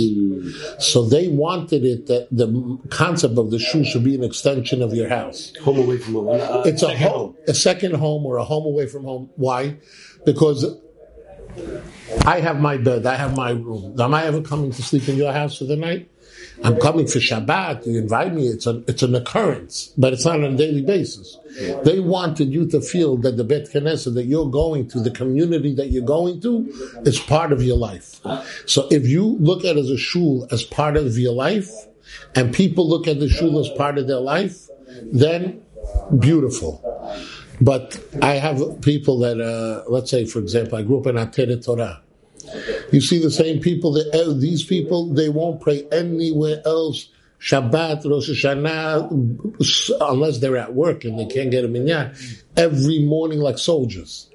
So 0.78 1.04
they 1.04 1.28
wanted 1.28 1.84
it 1.84 2.06
that 2.06 2.28
the 2.30 2.78
concept 2.90 3.38
of 3.38 3.50
the 3.50 3.58
shul 3.58 3.84
should 3.84 4.04
be 4.04 4.14
an 4.14 4.24
extension 4.24 4.82
of 4.82 4.92
your 4.94 5.08
house. 5.08 5.52
Home 5.62 5.78
away 5.78 5.98
from 5.98 6.14
home. 6.14 6.28
Uh, 6.40 6.62
It's 6.66 6.82
a 6.82 6.88
second 6.88 7.08
home, 7.08 7.36
a 7.48 7.54
second 7.54 7.94
home 7.94 8.26
or 8.26 8.36
a 8.36 8.44
home 8.44 8.64
away 8.66 8.86
from 8.86 9.04
home. 9.04 9.30
Why? 9.36 9.76
Because 10.24 10.64
I 12.26 12.40
have 12.40 12.60
my 12.60 12.76
bed, 12.76 13.06
I 13.06 13.16
have 13.16 13.36
my 13.36 13.50
room. 13.50 13.98
Am 14.00 14.12
I 14.14 14.24
ever 14.24 14.42
coming 14.42 14.70
to 14.72 14.82
sleep 14.82 15.08
in 15.08 15.16
your 15.16 15.32
house 15.32 15.58
for 15.58 15.64
the 15.64 15.76
night? 15.76 16.10
I'm 16.62 16.78
coming 16.78 17.06
for 17.06 17.18
Shabbat. 17.18 17.86
You 17.86 17.98
invite 17.98 18.32
me. 18.32 18.46
It's 18.46 18.66
an 18.66 18.84
it's 18.86 19.02
an 19.02 19.14
occurrence, 19.14 19.92
but 19.98 20.12
it's 20.12 20.24
not 20.24 20.36
on 20.36 20.54
a 20.54 20.56
daily 20.56 20.82
basis. 20.82 21.36
They 21.84 22.00
wanted 22.00 22.52
you 22.52 22.66
to 22.70 22.80
feel 22.80 23.16
that 23.18 23.36
the 23.36 23.44
Bet 23.44 23.70
Knesset 23.70 24.14
that 24.14 24.24
you're 24.24 24.50
going 24.50 24.88
to, 24.88 25.00
the 25.00 25.10
community 25.10 25.74
that 25.74 25.88
you're 25.90 26.04
going 26.04 26.40
to, 26.42 26.66
is 27.04 27.18
part 27.18 27.52
of 27.52 27.62
your 27.62 27.76
life. 27.76 28.20
So 28.66 28.88
if 28.90 29.06
you 29.06 29.36
look 29.40 29.64
at 29.64 29.76
it 29.76 29.80
as 29.80 29.90
a 29.90 29.98
shul 29.98 30.46
as 30.50 30.62
part 30.62 30.96
of 30.96 31.18
your 31.18 31.32
life, 31.34 31.70
and 32.34 32.54
people 32.54 32.88
look 32.88 33.08
at 33.08 33.20
the 33.20 33.28
shul 33.28 33.58
as 33.58 33.68
part 33.70 33.98
of 33.98 34.06
their 34.06 34.20
life, 34.20 34.68
then 35.12 35.62
beautiful. 36.18 36.80
But 37.60 37.98
I 38.20 38.34
have 38.34 38.80
people 38.80 39.18
that, 39.20 39.40
uh, 39.40 39.88
let's 39.88 40.10
say, 40.10 40.24
for 40.24 40.38
example, 40.40 40.78
I 40.78 40.82
grew 40.82 41.00
up 41.00 41.06
in 41.06 41.16
Ateret 41.16 41.64
Torah. 41.64 42.00
You 42.94 43.00
see 43.00 43.18
the 43.18 43.30
same 43.30 43.58
people, 43.60 43.90
that, 43.94 44.14
uh, 44.14 44.32
these 44.38 44.62
people, 44.62 45.12
they 45.12 45.28
won't 45.28 45.60
pray 45.60 45.84
anywhere 45.90 46.62
else. 46.64 47.08
Shabbat, 47.40 48.08
Rosh 48.08 48.30
Hashanah, 48.30 49.98
unless 50.00 50.38
they're 50.38 50.56
at 50.56 50.74
work 50.74 51.04
and 51.04 51.18
they 51.18 51.26
can't 51.26 51.50
get 51.50 51.64
a 51.64 51.68
minyan, 51.68 52.14
every 52.56 53.00
morning 53.00 53.40
like 53.40 53.58
soldiers. 53.58 54.30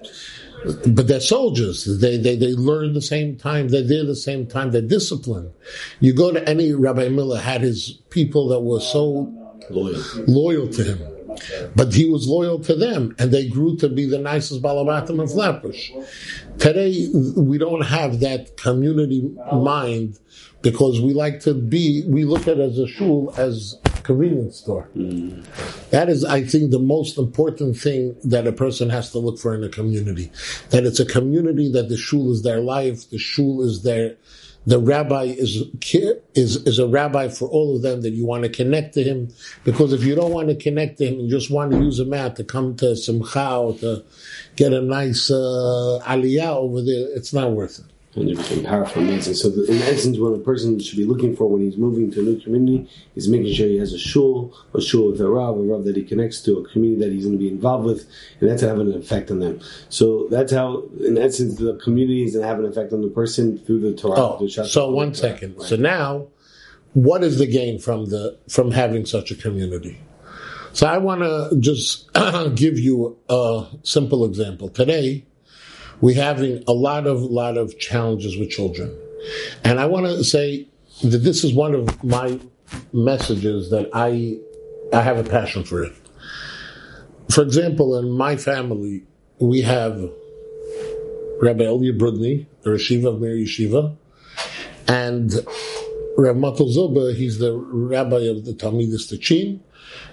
But 0.85 1.07
they're 1.07 1.21
soldiers. 1.21 1.85
They, 2.01 2.17
they, 2.17 2.35
they 2.35 2.51
learn 2.51 2.91
the 2.93 3.01
same 3.01 3.37
time. 3.37 3.69
They're 3.69 3.81
there 3.81 4.03
the 4.03 4.13
same 4.13 4.45
time. 4.45 4.71
They're 4.71 4.81
disciplined. 4.81 5.53
You 6.01 6.11
go 6.13 6.33
to 6.33 6.45
any 6.47 6.73
Rabbi 6.73 7.07
Miller 7.07 7.39
had 7.39 7.61
his 7.61 7.93
people 8.09 8.49
that 8.49 8.59
were 8.59 8.81
so 8.81 9.33
Loyal. 9.69 10.03
loyal 10.27 10.67
to 10.67 10.83
him. 10.83 11.18
But 11.75 11.93
he 11.93 12.09
was 12.09 12.27
loyal 12.27 12.59
to 12.59 12.75
them, 12.75 13.15
and 13.19 13.31
they 13.31 13.47
grew 13.47 13.77
to 13.77 13.89
be 13.89 14.05
the 14.05 14.19
nicest 14.19 14.61
Balabatim 14.61 15.21
of 15.21 15.31
Flatbush. 15.31 15.91
Today, 16.57 17.07
we 17.35 17.57
don't 17.57 17.85
have 17.85 18.19
that 18.19 18.57
community 18.57 19.29
mind 19.53 20.19
because 20.61 20.99
we 20.99 21.13
like 21.13 21.39
to 21.41 21.53
be, 21.53 22.03
we 22.07 22.25
look 22.25 22.41
at 22.47 22.59
it 22.59 22.71
as 22.71 22.77
a 22.77 22.87
shul 22.87 23.33
as 23.37 23.77
a 23.85 24.01
convenience 24.01 24.57
store. 24.57 24.89
Mm. 24.95 25.45
That 25.91 26.09
is, 26.09 26.25
I 26.25 26.43
think, 26.43 26.71
the 26.71 26.79
most 26.79 27.17
important 27.17 27.77
thing 27.77 28.17
that 28.23 28.45
a 28.45 28.51
person 28.51 28.89
has 28.89 29.11
to 29.11 29.19
look 29.19 29.39
for 29.39 29.55
in 29.55 29.63
a 29.63 29.69
community. 29.69 30.31
That 30.71 30.83
it's 30.83 30.99
a 30.99 31.05
community 31.05 31.71
that 31.71 31.89
the 31.89 31.97
shul 31.97 32.31
is 32.31 32.41
their 32.41 32.59
life, 32.59 33.09
the 33.09 33.17
shul 33.17 33.61
is 33.61 33.83
their, 33.83 34.17
the 34.69 34.79
rabbi 34.79 35.23
is, 35.23 35.63
is, 36.35 36.57
is 36.57 36.77
a 36.77 36.87
rabbi 36.87 37.27
for 37.27 37.47
all 37.49 37.75
of 37.75 37.81
them 37.81 38.01
that 38.01 38.11
you 38.11 38.23
want 38.23 38.43
to 38.43 38.49
connect 38.49 38.93
to 38.93 39.03
him. 39.03 39.33
Because 39.63 39.93
if 39.93 40.03
you 40.03 40.13
don't 40.13 40.31
want 40.31 40.49
to 40.49 40.55
connect 40.55 40.99
to 40.99 41.07
him 41.07 41.19
and 41.19 41.29
just 41.29 41.49
want 41.49 41.71
to 41.71 41.77
use 41.79 41.97
a 41.99 42.05
mat 42.05 42.35
to 42.35 42.43
come 42.43 42.75
to 42.75 42.95
Simcha 42.95 43.57
or 43.57 43.75
to 43.79 44.03
get 44.57 44.71
a 44.71 44.81
nice 44.81 45.31
uh, 45.31 45.99
aliyah 46.05 46.55
over 46.55 46.83
there, 46.83 47.07
it's 47.15 47.33
not 47.33 47.51
worth 47.51 47.79
it. 47.79 47.85
And 48.19 48.29
it 48.29 48.37
became 48.37 48.63
powerful, 48.63 49.01
amazing. 49.01 49.33
So, 49.35 49.49
the, 49.49 49.65
in 49.65 49.81
essence, 49.83 50.17
what 50.17 50.33
a 50.33 50.39
person 50.39 50.79
should 50.79 50.97
be 50.97 51.05
looking 51.05 51.35
for 51.35 51.49
when 51.49 51.61
he's 51.61 51.77
moving 51.77 52.11
to 52.11 52.19
a 52.19 52.23
new 52.23 52.39
community 52.39 52.89
is 53.15 53.27
making 53.27 53.53
sure 53.53 53.67
he 53.67 53.77
has 53.77 53.93
a 53.93 53.99
shul, 53.99 54.53
a 54.73 54.81
shul 54.81 55.11
with 55.11 55.21
a 55.21 55.29
rav, 55.29 55.57
a 55.57 55.61
rav 55.61 55.85
that 55.85 55.95
he 55.95 56.03
connects 56.03 56.41
to, 56.41 56.57
a 56.57 56.67
community 56.69 57.03
that 57.05 57.13
he's 57.13 57.25
going 57.25 57.37
to 57.37 57.39
be 57.39 57.47
involved 57.47 57.85
with, 57.85 58.09
and 58.39 58.49
that's 58.49 58.61
having 58.61 58.91
an 58.91 58.99
effect 58.99 59.31
on 59.31 59.39
them. 59.39 59.59
So 59.89 60.27
that's 60.29 60.51
how, 60.51 60.83
in 60.99 61.17
essence, 61.17 61.57
the 61.57 61.75
community 61.75 62.23
is 62.23 62.33
going 62.33 62.43
to 62.43 62.47
have 62.47 62.59
an 62.59 62.65
effect 62.65 62.93
on 62.93 63.01
the 63.01 63.09
person 63.09 63.57
through 63.57 63.79
the 63.79 63.93
Torah. 63.95 64.19
Oh, 64.19 64.39
Shabbat, 64.41 64.67
so 64.67 64.91
one 64.91 65.13
second. 65.13 65.57
right. 65.57 65.67
So 65.67 65.75
now, 65.75 66.27
what 66.93 67.23
is 67.23 67.37
the 67.37 67.47
gain 67.47 67.79
from 67.79 68.05
the 68.09 68.37
from 68.49 68.71
having 68.71 69.05
such 69.05 69.31
a 69.31 69.35
community? 69.35 69.99
So 70.73 70.87
I 70.87 70.97
want 70.97 71.21
to 71.21 71.57
just 71.59 72.09
give 72.55 72.77
you 72.77 73.17
a 73.27 73.67
simple 73.83 74.25
example. 74.25 74.69
Today, 74.69 75.25
we're 76.01 76.21
having 76.21 76.63
a 76.67 76.73
lot 76.73 77.07
of 77.07 77.21
lot 77.21 77.57
of 77.57 77.77
challenges 77.79 78.37
with 78.37 78.49
children, 78.49 78.95
and 79.63 79.79
I 79.79 79.85
want 79.85 80.05
to 80.05 80.23
say 80.23 80.67
that 81.03 81.19
this 81.19 81.43
is 81.43 81.53
one 81.53 81.75
of 81.75 82.03
my 82.03 82.39
messages 82.93 83.69
that 83.71 83.89
I 83.93 84.37
I 84.93 85.01
have 85.01 85.17
a 85.17 85.29
passion 85.29 85.63
for 85.63 85.83
it. 85.83 85.93
For 87.29 87.43
example, 87.43 87.97
in 87.97 88.09
my 88.09 88.35
family, 88.37 89.03
we 89.39 89.61
have 89.61 90.09
Rabbi 91.41 91.63
Elia 91.63 91.93
Brudny, 91.93 92.47
the 92.63 92.71
Yeshiva 92.71 93.13
of 93.13 93.21
Mir 93.21 93.35
Yeshiva, 93.35 93.95
and 94.87 95.31
Rav 96.17 96.35
Matel 96.35 96.69
Zuba, 96.69 97.13
he's 97.13 97.37
the 97.39 97.53
rabbi 97.55 98.23
of 98.23 98.45
the 98.45 98.53
Talmidus 98.53 99.11
Tachin, 99.11 99.59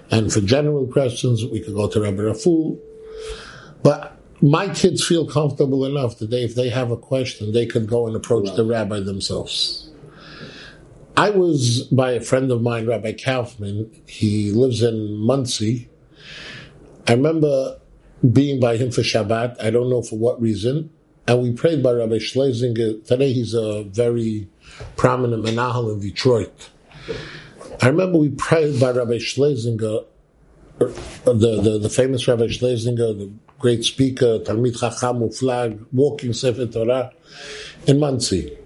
and 0.09 0.31
for 0.31 0.39
general 0.41 0.87
questions, 0.87 1.43
we 1.45 1.59
could 1.59 1.73
go 1.73 1.89
to 1.89 2.01
Rabbi 2.01 2.21
Raful. 2.21 2.79
But 3.83 4.16
my 4.41 4.69
kids 4.69 5.05
feel 5.05 5.27
comfortable 5.27 5.85
enough 5.85 6.19
that 6.19 6.29
they, 6.29 6.43
if 6.43 6.55
they 6.55 6.69
have 6.69 6.91
a 6.91 6.97
question, 6.97 7.51
they 7.51 7.65
could 7.65 7.87
go 7.87 8.07
and 8.07 8.15
approach 8.15 8.55
the 8.55 8.65
rabbi 8.65 8.99
themselves. 8.99 9.89
I 11.15 11.31
was 11.31 11.81
by 11.91 12.11
a 12.11 12.21
friend 12.21 12.51
of 12.51 12.61
mine, 12.61 12.85
Rabbi 12.85 13.13
Kaufman. 13.13 13.89
He 14.05 14.51
lives 14.51 14.83
in 14.83 15.15
Monsey. 15.15 15.89
I 17.07 17.13
remember 17.13 17.79
being 18.31 18.59
by 18.59 18.77
him 18.77 18.91
for 18.91 19.01
Shabbat. 19.01 19.55
I 19.59 19.71
don't 19.71 19.89
know 19.89 20.03
for 20.03 20.19
what 20.19 20.39
reason. 20.39 20.91
And 21.27 21.41
we 21.41 21.53
prayed 21.53 21.81
by 21.81 21.93
Rabbi 21.93 22.19
Schlesinger. 22.19 22.99
Today 22.99 23.33
he's 23.33 23.55
a 23.55 23.83
very 23.85 24.47
prominent 24.95 25.43
menahel 25.43 25.91
in 25.91 25.99
Detroit. 25.99 26.69
I 27.81 27.87
remember 27.87 28.19
we 28.19 28.29
prayed 28.29 28.79
by 28.79 28.91
Rabbi 28.91 29.17
Schlesinger, 29.17 30.01
er, 30.81 30.93
the, 31.25 31.61
the, 31.61 31.79
the 31.79 31.89
famous 31.89 32.27
Rabbi 32.27 32.47
Schlesinger, 32.47 33.13
the 33.13 33.33
great 33.59 33.83
speaker, 33.83 34.39
Talmid 34.39 34.79
Chacham 34.79 35.19
Uflag, 35.19 35.85
walking 35.91 36.33
Sefer 36.33 36.67
Torah 36.67 37.11
in 37.85 37.99
Monsey. 37.99 38.57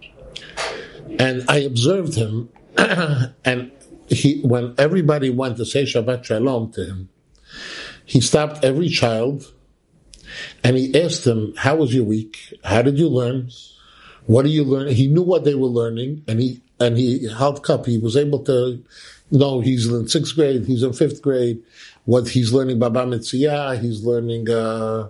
And 1.19 1.43
I 1.47 1.59
observed 1.59 2.15
him, 2.15 2.49
and 2.77 3.71
he, 4.07 4.41
when 4.41 4.75
everybody 4.77 5.29
went 5.29 5.57
to 5.57 5.65
say 5.65 5.83
Shabbat 5.83 6.25
Shalom 6.25 6.71
to 6.73 6.85
him, 6.85 7.09
he 8.05 8.19
stopped 8.19 8.63
every 8.63 8.89
child 8.89 9.51
and 10.63 10.77
he 10.77 11.01
asked 11.01 11.23
them, 11.23 11.53
How 11.57 11.75
was 11.75 11.93
your 11.93 12.03
week? 12.03 12.53
How 12.63 12.81
did 12.81 12.97
you 12.97 13.07
learn? 13.07 13.49
What 14.25 14.45
are 14.45 14.49
you 14.49 14.63
learning? 14.63 14.95
He 14.95 15.07
knew 15.07 15.23
what 15.23 15.43
they 15.43 15.55
were 15.55 15.67
learning 15.67 16.23
and 16.27 16.39
he 16.39 16.61
and 16.79 16.97
he 16.97 17.29
helped 17.29 17.69
up. 17.69 17.85
He 17.85 17.97
was 17.97 18.17
able 18.17 18.39
to 18.45 18.83
know 19.29 19.61
he's 19.61 19.87
in 19.87 20.07
sixth 20.07 20.35
grade, 20.35 20.65
he's 20.65 20.83
in 20.83 20.93
fifth 20.93 21.21
grade, 21.21 21.63
what 22.05 22.29
he's 22.29 22.51
learning 22.51 22.79
Bava 22.79 23.07
Metzia, 23.07 23.79
he's 23.79 24.03
learning 24.03 24.49
uh, 24.49 25.09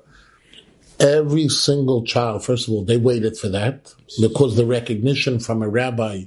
every 1.00 1.50
single 1.50 2.04
child. 2.04 2.44
First 2.44 2.68
of 2.68 2.74
all, 2.74 2.84
they 2.84 2.98
waited 2.98 3.38
for 3.38 3.50
that 3.50 3.94
because 4.20 4.56
the 4.56 4.66
recognition 4.66 5.40
from 5.40 5.62
a 5.62 5.70
rabbi 5.70 6.26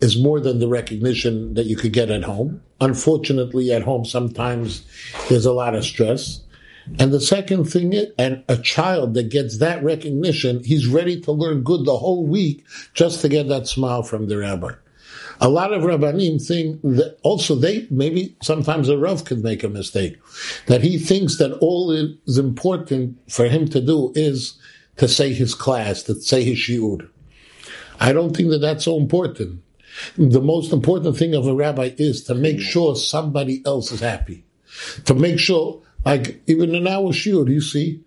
is 0.00 0.20
more 0.20 0.40
than 0.40 0.58
the 0.58 0.68
recognition 0.68 1.54
that 1.54 1.66
you 1.66 1.76
could 1.76 1.92
get 1.92 2.10
at 2.10 2.24
home. 2.24 2.62
Unfortunately, 2.80 3.72
at 3.72 3.82
home 3.82 4.04
sometimes 4.04 4.84
there's 5.28 5.46
a 5.46 5.52
lot 5.52 5.74
of 5.74 5.84
stress. 5.84 6.40
And 6.98 7.12
the 7.12 7.20
second 7.20 7.64
thing 7.64 7.92
is, 7.92 8.06
and 8.18 8.42
a 8.48 8.56
child 8.56 9.14
that 9.14 9.28
gets 9.28 9.58
that 9.58 9.82
recognition, 9.84 10.64
he's 10.64 10.86
ready 10.86 11.20
to 11.20 11.32
learn 11.32 11.62
good 11.62 11.84
the 11.84 11.96
whole 11.96 12.26
week 12.26 12.64
just 12.94 13.20
to 13.20 13.28
get 13.28 13.48
that 13.48 13.68
smile 13.68 14.02
from 14.02 14.28
the 14.28 14.38
rabbi. 14.38 14.72
A 15.42 15.48
lot 15.48 15.72
of 15.72 15.82
rabbanim 15.82 16.44
think 16.44 16.82
that 16.82 17.18
also 17.22 17.54
they, 17.54 17.86
maybe 17.90 18.36
sometimes 18.42 18.88
a 18.88 18.98
rav 18.98 19.24
could 19.24 19.42
make 19.42 19.64
a 19.64 19.68
mistake, 19.68 20.18
that 20.66 20.82
he 20.82 20.98
thinks 20.98 21.38
that 21.38 21.54
all 21.60 21.90
is 21.90 22.38
important 22.38 23.18
for 23.32 23.46
him 23.46 23.66
to 23.68 23.80
do 23.80 24.12
is 24.14 24.58
to 24.98 25.08
say 25.08 25.32
his 25.32 25.54
class, 25.54 26.02
to 26.04 26.14
say 26.14 26.44
his 26.44 26.58
shiur. 26.58 27.08
I 27.98 28.12
don't 28.12 28.36
think 28.36 28.50
that 28.50 28.58
that's 28.58 28.84
so 28.84 28.98
important. 28.98 29.62
The 30.16 30.42
most 30.42 30.72
important 30.72 31.16
thing 31.16 31.34
of 31.34 31.46
a 31.46 31.54
rabbi 31.54 31.92
is 31.96 32.24
to 32.24 32.34
make 32.34 32.60
sure 32.60 32.94
somebody 32.94 33.62
else 33.64 33.92
is 33.92 34.00
happy. 34.00 34.44
To 35.06 35.14
make 35.14 35.38
sure, 35.38 35.82
like 36.04 36.42
even 36.46 36.74
in 36.74 36.86
our 36.86 37.12
shiur, 37.12 37.48
you 37.50 37.60
see, 37.60 38.02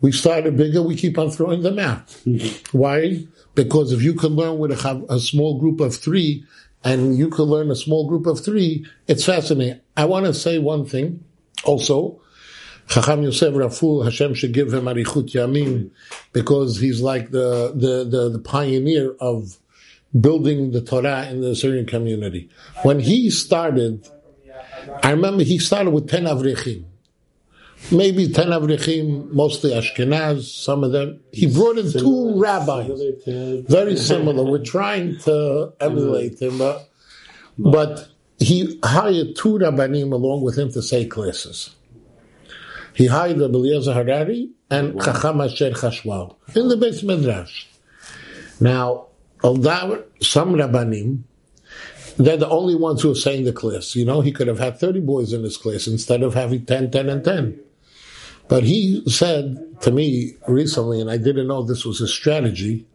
we 0.00 0.12
started 0.12 0.56
bigger, 0.56 0.82
we 0.82 0.96
keep 0.96 1.18
on 1.18 1.30
throwing 1.30 1.62
them 1.62 1.78
out. 1.78 2.06
Mm-hmm. 2.24 2.76
Why? 2.76 3.26
Because 3.54 3.92
if 3.92 4.02
you 4.02 4.14
can 4.14 4.36
learn 4.36 4.58
with 4.58 4.72
a, 4.72 5.06
a 5.10 5.18
small 5.18 5.58
group 5.58 5.80
of 5.80 5.94
three, 5.94 6.44
and 6.84 7.16
you 7.18 7.28
could 7.28 7.44
learn 7.48 7.70
a 7.70 7.76
small 7.76 8.08
group 8.08 8.26
of 8.26 8.44
three, 8.44 8.86
it's 9.06 9.24
fascinating. 9.24 9.80
I 9.96 10.04
want 10.04 10.26
to 10.26 10.34
say 10.34 10.58
one 10.58 10.84
thing 10.86 11.24
also. 11.64 12.20
Chacham 12.88 13.22
Yosef 13.22 13.54
Raful, 13.54 14.02
Hashem 14.02 14.32
should 14.32 14.52
give 14.52 14.72
him 14.72 14.84
arichut 14.84 15.30
yamim, 15.32 15.90
because 16.32 16.80
he's 16.80 17.02
like 17.02 17.30
the, 17.30 17.72
the, 17.74 18.08
the, 18.08 18.30
the 18.30 18.38
pioneer 18.38 19.14
of 19.20 19.58
building 20.18 20.70
the 20.70 20.80
Torah 20.80 21.28
in 21.28 21.42
the 21.42 21.54
Syrian 21.54 21.84
community. 21.84 22.48
When 22.82 23.00
he 23.00 23.28
started, 23.28 24.08
I 25.02 25.10
remember 25.10 25.42
he 25.42 25.58
started 25.58 25.90
with 25.90 26.08
10 26.08 26.24
avrechim. 26.24 26.84
Maybe 27.90 28.28
10 28.28 28.48
avrechim, 28.48 29.30
mostly 29.32 29.70
Ashkenaz, 29.70 30.42
some 30.42 30.84
of 30.84 30.92
them. 30.92 31.20
He 31.32 31.46
brought 31.46 31.78
in 31.78 31.90
two 31.90 32.38
rabbis, 32.38 32.90
very 33.66 33.96
similar. 33.96 34.44
We're 34.44 34.64
trying 34.64 35.18
to 35.20 35.72
emulate 35.80 36.40
him, 36.40 36.58
but, 36.58 36.88
but 37.56 38.08
he 38.38 38.78
hired 38.84 39.36
two 39.36 39.58
rabbanim 39.58 40.12
along 40.12 40.42
with 40.42 40.58
him 40.58 40.70
to 40.72 40.82
say 40.82 41.06
classes. 41.06 41.74
He 42.94 43.06
hired 43.06 43.40
Eliezer 43.40 43.94
Harari 43.94 44.50
and 44.70 45.00
Chacham 45.00 45.40
Asher 45.40 45.70
Chashwal 45.70 46.36
in 46.54 46.68
the 46.68 46.76
base 46.76 47.02
midrash. 47.02 47.66
Now, 48.60 49.06
although 49.42 50.04
some 50.20 50.54
rabbanim, 50.54 51.22
they're 52.18 52.36
the 52.36 52.48
only 52.48 52.74
ones 52.74 53.00
who 53.00 53.12
are 53.12 53.14
saying 53.14 53.44
the 53.44 53.52
class. 53.52 53.94
You 53.94 54.04
know, 54.04 54.20
he 54.20 54.32
could 54.32 54.48
have 54.48 54.58
had 54.58 54.78
30 54.78 55.00
boys 55.00 55.32
in 55.32 55.44
his 55.44 55.56
class 55.56 55.86
instead 55.86 56.22
of 56.22 56.34
having 56.34 56.66
10, 56.66 56.90
10, 56.90 57.08
and 57.08 57.24
10. 57.24 57.60
But 58.48 58.64
he 58.64 59.02
said 59.08 59.80
to 59.82 59.90
me 59.90 60.34
recently, 60.46 61.00
and 61.00 61.10
I 61.10 61.18
didn't 61.18 61.48
know 61.48 61.62
this 61.62 61.84
was 61.84 61.98
his 61.98 62.12
strategy, 62.12 62.86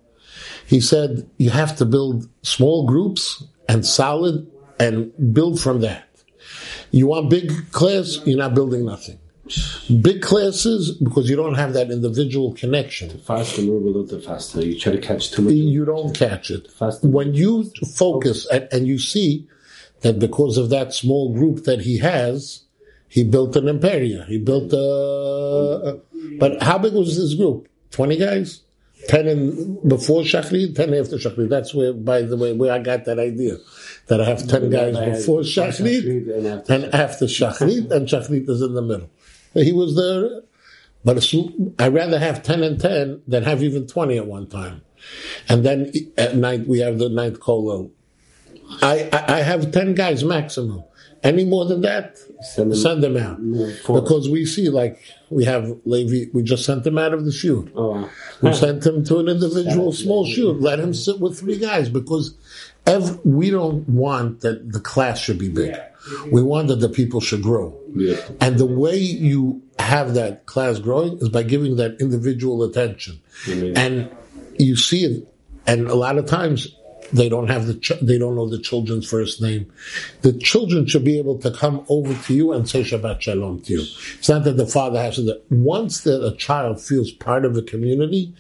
he 0.65 0.81
said, 0.81 1.29
you 1.37 1.49
have 1.51 1.75
to 1.77 1.85
build 1.85 2.27
small 2.41 2.85
groups 2.85 3.43
and 3.69 3.85
solid 3.85 4.49
and 4.79 5.11
build 5.33 5.59
from 5.59 5.81
that. 5.81 6.07
You 6.91 7.07
want 7.07 7.29
big 7.29 7.71
class, 7.71 8.19
you're 8.25 8.37
not 8.37 8.55
building 8.55 8.85
nothing. 8.85 9.19
Big 10.01 10.21
classes, 10.21 10.91
because 10.97 11.29
you 11.29 11.35
don't 11.35 11.55
have 11.55 11.73
that 11.73 11.91
individual 11.91 12.53
connection. 12.53 13.09
Faster, 13.19 13.61
move 13.61 13.83
a 13.83 13.99
little 13.99 14.21
faster. 14.21 14.65
You 14.65 14.79
try 14.79 14.93
to 14.93 15.01
catch 15.01 15.31
too 15.31 15.41
much. 15.41 15.53
You 15.53 15.85
don't 15.85 16.15
catch 16.15 16.49
it. 16.49 16.71
Faster. 16.71 17.07
When 17.07 17.33
you 17.33 17.71
focus 17.93 18.47
and, 18.49 18.67
and 18.71 18.87
you 18.87 18.97
see 18.97 19.47
that 20.01 20.17
because 20.17 20.57
of 20.57 20.69
that 20.69 20.93
small 20.93 21.33
group 21.33 21.65
that 21.65 21.81
he 21.81 21.97
has, 21.99 22.62
he 23.13 23.23
built 23.23 23.55
an 23.55 23.67
imperia. 23.67 24.25
He 24.27 24.39
built 24.39 24.73
a. 24.73 25.99
But 26.39 26.63
how 26.63 26.79
big 26.79 26.93
was 26.93 27.15
this 27.15 27.35
group? 27.35 27.67
20 27.91 28.17
guys? 28.17 28.61
10 29.07 29.27
in, 29.27 29.87
before 29.87 30.21
Shachrit, 30.21 30.75
10 30.75 30.95
after 30.95 31.17
Shachrit. 31.17 31.47
That's 31.47 31.75
where, 31.75 31.93
by 31.93 32.23
the 32.23 32.35
way, 32.35 32.53
where 32.53 32.73
I 32.73 32.79
got 32.79 33.05
that 33.05 33.19
idea. 33.19 33.57
That 34.07 34.19
I 34.19 34.25
have 34.25 34.47
10 34.47 34.71
guys 34.71 34.97
before 34.97 35.41
Shachrit 35.41 36.67
and 36.67 36.85
after 36.85 37.25
Shachrit, 37.25 37.91
and 37.91 38.07
Shachrit 38.07 38.49
is 38.49 38.63
in 38.63 38.73
the 38.73 38.81
middle. 38.81 39.11
He 39.53 39.73
was 39.73 39.95
there, 39.95 40.41
but 41.05 41.23
I'd 41.77 41.93
rather 41.93 42.17
have 42.17 42.41
10 42.41 42.63
and 42.63 42.81
10 42.81 43.21
than 43.27 43.43
have 43.43 43.61
even 43.61 43.85
20 43.85 44.17
at 44.17 44.25
one 44.25 44.47
time. 44.47 44.81
And 45.47 45.63
then 45.63 45.91
at 46.17 46.35
night, 46.35 46.65
we 46.67 46.79
have 46.79 46.97
the 46.97 47.09
night 47.09 47.33
kollel. 47.33 47.91
I, 48.81 49.07
I, 49.13 49.35
I 49.35 49.39
have 49.41 49.71
10 49.71 49.93
guys 49.93 50.23
maximum. 50.23 50.83
Any 51.23 51.45
more 51.45 51.65
than 51.65 51.81
that, 51.81 52.17
Send 52.53 52.71
them- 52.71 52.77
send 52.77 53.03
them 53.03 53.15
out. 53.17 53.37
Because 53.87 54.27
we 54.29 54.45
see, 54.45 54.67
like, 54.69 54.99
we 55.29 55.45
have 55.45 55.77
Levi, 55.85 56.29
we 56.33 56.43
just 56.43 56.65
sent 56.65 56.85
him 56.85 56.97
out 56.97 57.13
of 57.13 57.23
the 57.25 57.31
shoot. 57.31 57.71
Oh. 57.75 58.09
We 58.41 58.53
sent 58.53 58.85
him 58.85 59.03
to 59.05 59.19
an 59.19 59.29
individual 59.29 59.91
small 59.93 60.25
shoot. 60.25 60.61
Let 60.61 60.79
him 60.79 60.93
sit 60.93 61.19
with 61.21 61.39
three 61.39 61.57
guys 61.57 61.87
because 61.89 62.33
ev- 62.85 63.19
we 63.23 63.49
don't 63.49 63.87
want 63.87 64.41
that 64.41 64.71
the 64.73 64.81
class 64.81 65.19
should 65.19 65.39
be 65.39 65.49
big. 65.49 65.75
We 66.29 66.41
want 66.43 66.67
that 66.67 66.81
the 66.81 66.89
people 66.89 67.21
should 67.21 67.41
grow. 67.41 67.73
Beautiful. 67.95 68.35
And 68.41 68.57
the 68.57 68.65
way 68.65 68.97
you 68.97 69.61
have 69.79 70.15
that 70.15 70.45
class 70.45 70.79
growing 70.79 71.17
is 71.19 71.29
by 71.29 71.43
giving 71.43 71.77
that 71.77 72.01
individual 72.01 72.63
attention. 72.63 73.21
And 73.49 74.09
you 74.59 74.75
see 74.75 75.05
it, 75.05 75.27
and 75.65 75.87
a 75.87 75.95
lot 75.95 76.17
of 76.17 76.25
times 76.25 76.75
they 77.11 77.29
don't 77.29 77.47
have 77.49 77.67
the 77.67 77.75
ch- 77.75 77.99
they 78.01 78.17
don't 78.17 78.35
know 78.35 78.47
the 78.47 78.59
children's 78.59 79.09
first 79.09 79.41
name. 79.41 79.71
The 80.21 80.33
children 80.33 80.85
should 80.87 81.03
be 81.03 81.17
able 81.17 81.37
to 81.39 81.51
come 81.51 81.85
over 81.89 82.13
to 82.13 82.33
you 82.33 82.53
and 82.53 82.67
say 82.69 82.81
Shabbat 82.83 83.21
Shalom 83.21 83.61
to 83.63 83.73
you. 83.73 83.81
It's 84.17 84.29
not 84.29 84.43
that 84.45 84.57
the 84.57 84.67
father 84.67 85.01
has 85.01 85.17
to. 85.17 85.41
Once 85.49 86.01
that 86.01 86.25
a 86.25 86.35
child 86.35 86.81
feels 86.81 87.11
part 87.11 87.45
of 87.45 87.55
the 87.55 87.61
community, 87.63 88.33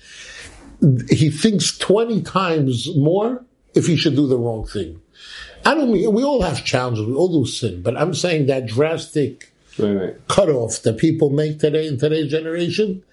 he 1.09 1.29
thinks 1.29 1.77
twenty 1.77 2.21
times 2.21 2.95
more 2.95 3.43
if 3.73 3.87
he 3.87 3.95
should 3.95 4.15
do 4.15 4.27
the 4.27 4.37
wrong 4.37 4.65
thing. 4.67 5.01
I 5.65 5.75
don't 5.75 5.91
mean 5.91 6.13
we 6.13 6.23
all 6.23 6.41
have 6.41 6.65
challenges, 6.65 7.05
we 7.05 7.13
all 7.13 7.43
do 7.43 7.49
sin, 7.49 7.81
but 7.81 7.95
I'm 7.97 8.13
saying 8.13 8.47
that 8.47 8.65
drastic 8.65 9.49
Right, 9.79 9.91
right. 9.93 10.27
cutoff 10.27 10.83
that 10.83 10.97
people 10.99 11.31
make 11.31 11.57
today 11.57 11.87
in 11.87 11.97
today's 11.97 12.29
generation, 12.29 13.03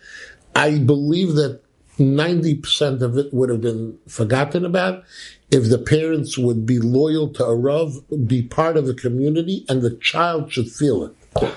I 0.54 0.76
believe 0.78 1.35
that 1.37 1.61
90% 1.99 3.00
of 3.02 3.16
it 3.16 3.33
would 3.33 3.49
have 3.49 3.61
been 3.62 3.99
forgotten 4.09 4.64
about 4.66 5.04
if 5.50 5.69
the 5.69 5.78
parents 5.78 6.38
would 6.38 6.64
be 6.64 6.78
loyal 6.78 7.28
to 7.35 7.45
a 7.45 7.57
Rav, 7.57 7.95
be 8.26 8.42
part 8.42 8.76
of 8.76 8.87
the 8.87 8.95
community, 8.95 9.64
and 9.69 9.83
the 9.83 9.97
child 9.97 10.52
should 10.52 10.71
feel 10.71 11.04
it. 11.04 11.54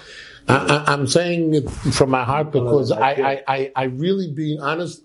I, 0.48 0.84
I'm 0.88 1.08
saying 1.08 1.54
it 1.54 1.70
from 1.70 2.10
my 2.10 2.24
heart 2.24 2.52
because 2.52 2.92
I, 2.92 3.44
I, 3.48 3.72
I, 3.76 3.84
really, 3.84 4.32
being 4.32 4.60
honest, 4.60 5.04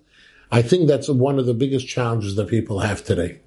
I 0.51 0.63
think 0.63 0.89
that's 0.89 1.09
one 1.09 1.39
of 1.39 1.47
the 1.47 1.55
biggest 1.55 1.87
challenges 1.87 2.35
that 2.37 2.49
people 2.49 2.81
have 2.81 3.05
today. 3.05 3.41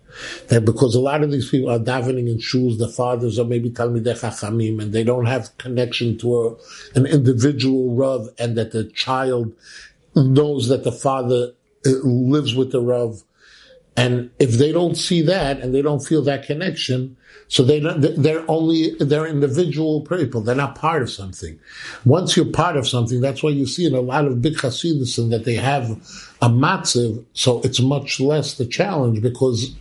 That 0.50 0.65
because 0.65 0.93
a 0.93 1.00
lot 1.00 1.24
of 1.24 1.31
these 1.31 1.50
people 1.50 1.69
are 1.69 1.79
davening 1.79 2.29
in 2.29 2.38
shuls, 2.38 2.77
the 2.77 2.88
fathers 2.88 3.39
are 3.39 3.45
maybe 3.45 3.69
Talmidei 3.69 4.19
Chachamim, 4.19 4.81
and 4.81 4.93
they 4.93 5.03
don't 5.03 5.25
have 5.25 5.57
connection 5.57 6.17
to 6.19 6.38
a, 6.38 6.55
an 6.95 7.05
individual 7.05 7.95
Rav, 7.95 8.29
and 8.38 8.57
that 8.57 8.71
the 8.71 8.86
child 8.86 9.53
knows 10.15 10.67
that 10.67 10.83
the 10.83 10.91
father 10.91 11.53
uh, 11.86 11.89
lives 12.03 12.55
with 12.55 12.71
the 12.71 12.81
Rav. 12.81 13.24
And 13.97 14.31
if 14.39 14.51
they 14.51 14.71
don't 14.71 14.95
see 14.95 15.21
that 15.23 15.59
and 15.59 15.75
they 15.75 15.81
don't 15.81 15.99
feel 15.99 16.21
that 16.23 16.45
connection, 16.45 17.17
so 17.47 17.63
they 17.63 17.81
don't, 17.81 17.99
they're 17.99 18.49
only 18.49 18.95
they're 18.99 19.27
individual 19.27 20.01
people. 20.01 20.39
They're 20.39 20.55
not 20.55 20.75
part 20.75 21.01
of 21.01 21.09
something. 21.09 21.59
Once 22.05 22.37
you're 22.37 22.45
part 22.45 22.77
of 22.77 22.87
something, 22.87 23.19
that's 23.19 23.43
why 23.43 23.49
you 23.49 23.65
see 23.65 23.85
in 23.85 23.93
a 23.93 23.99
lot 23.99 24.25
of 24.25 24.41
big 24.41 24.53
Hasidisim 24.53 25.29
that 25.31 25.43
they 25.43 25.55
have 25.55 25.91
a 26.41 26.47
matziv. 26.47 27.25
So 27.33 27.59
it's 27.61 27.81
much 27.81 28.21
less 28.21 28.53
the 28.53 28.65
challenge 28.65 29.21
because 29.21 29.75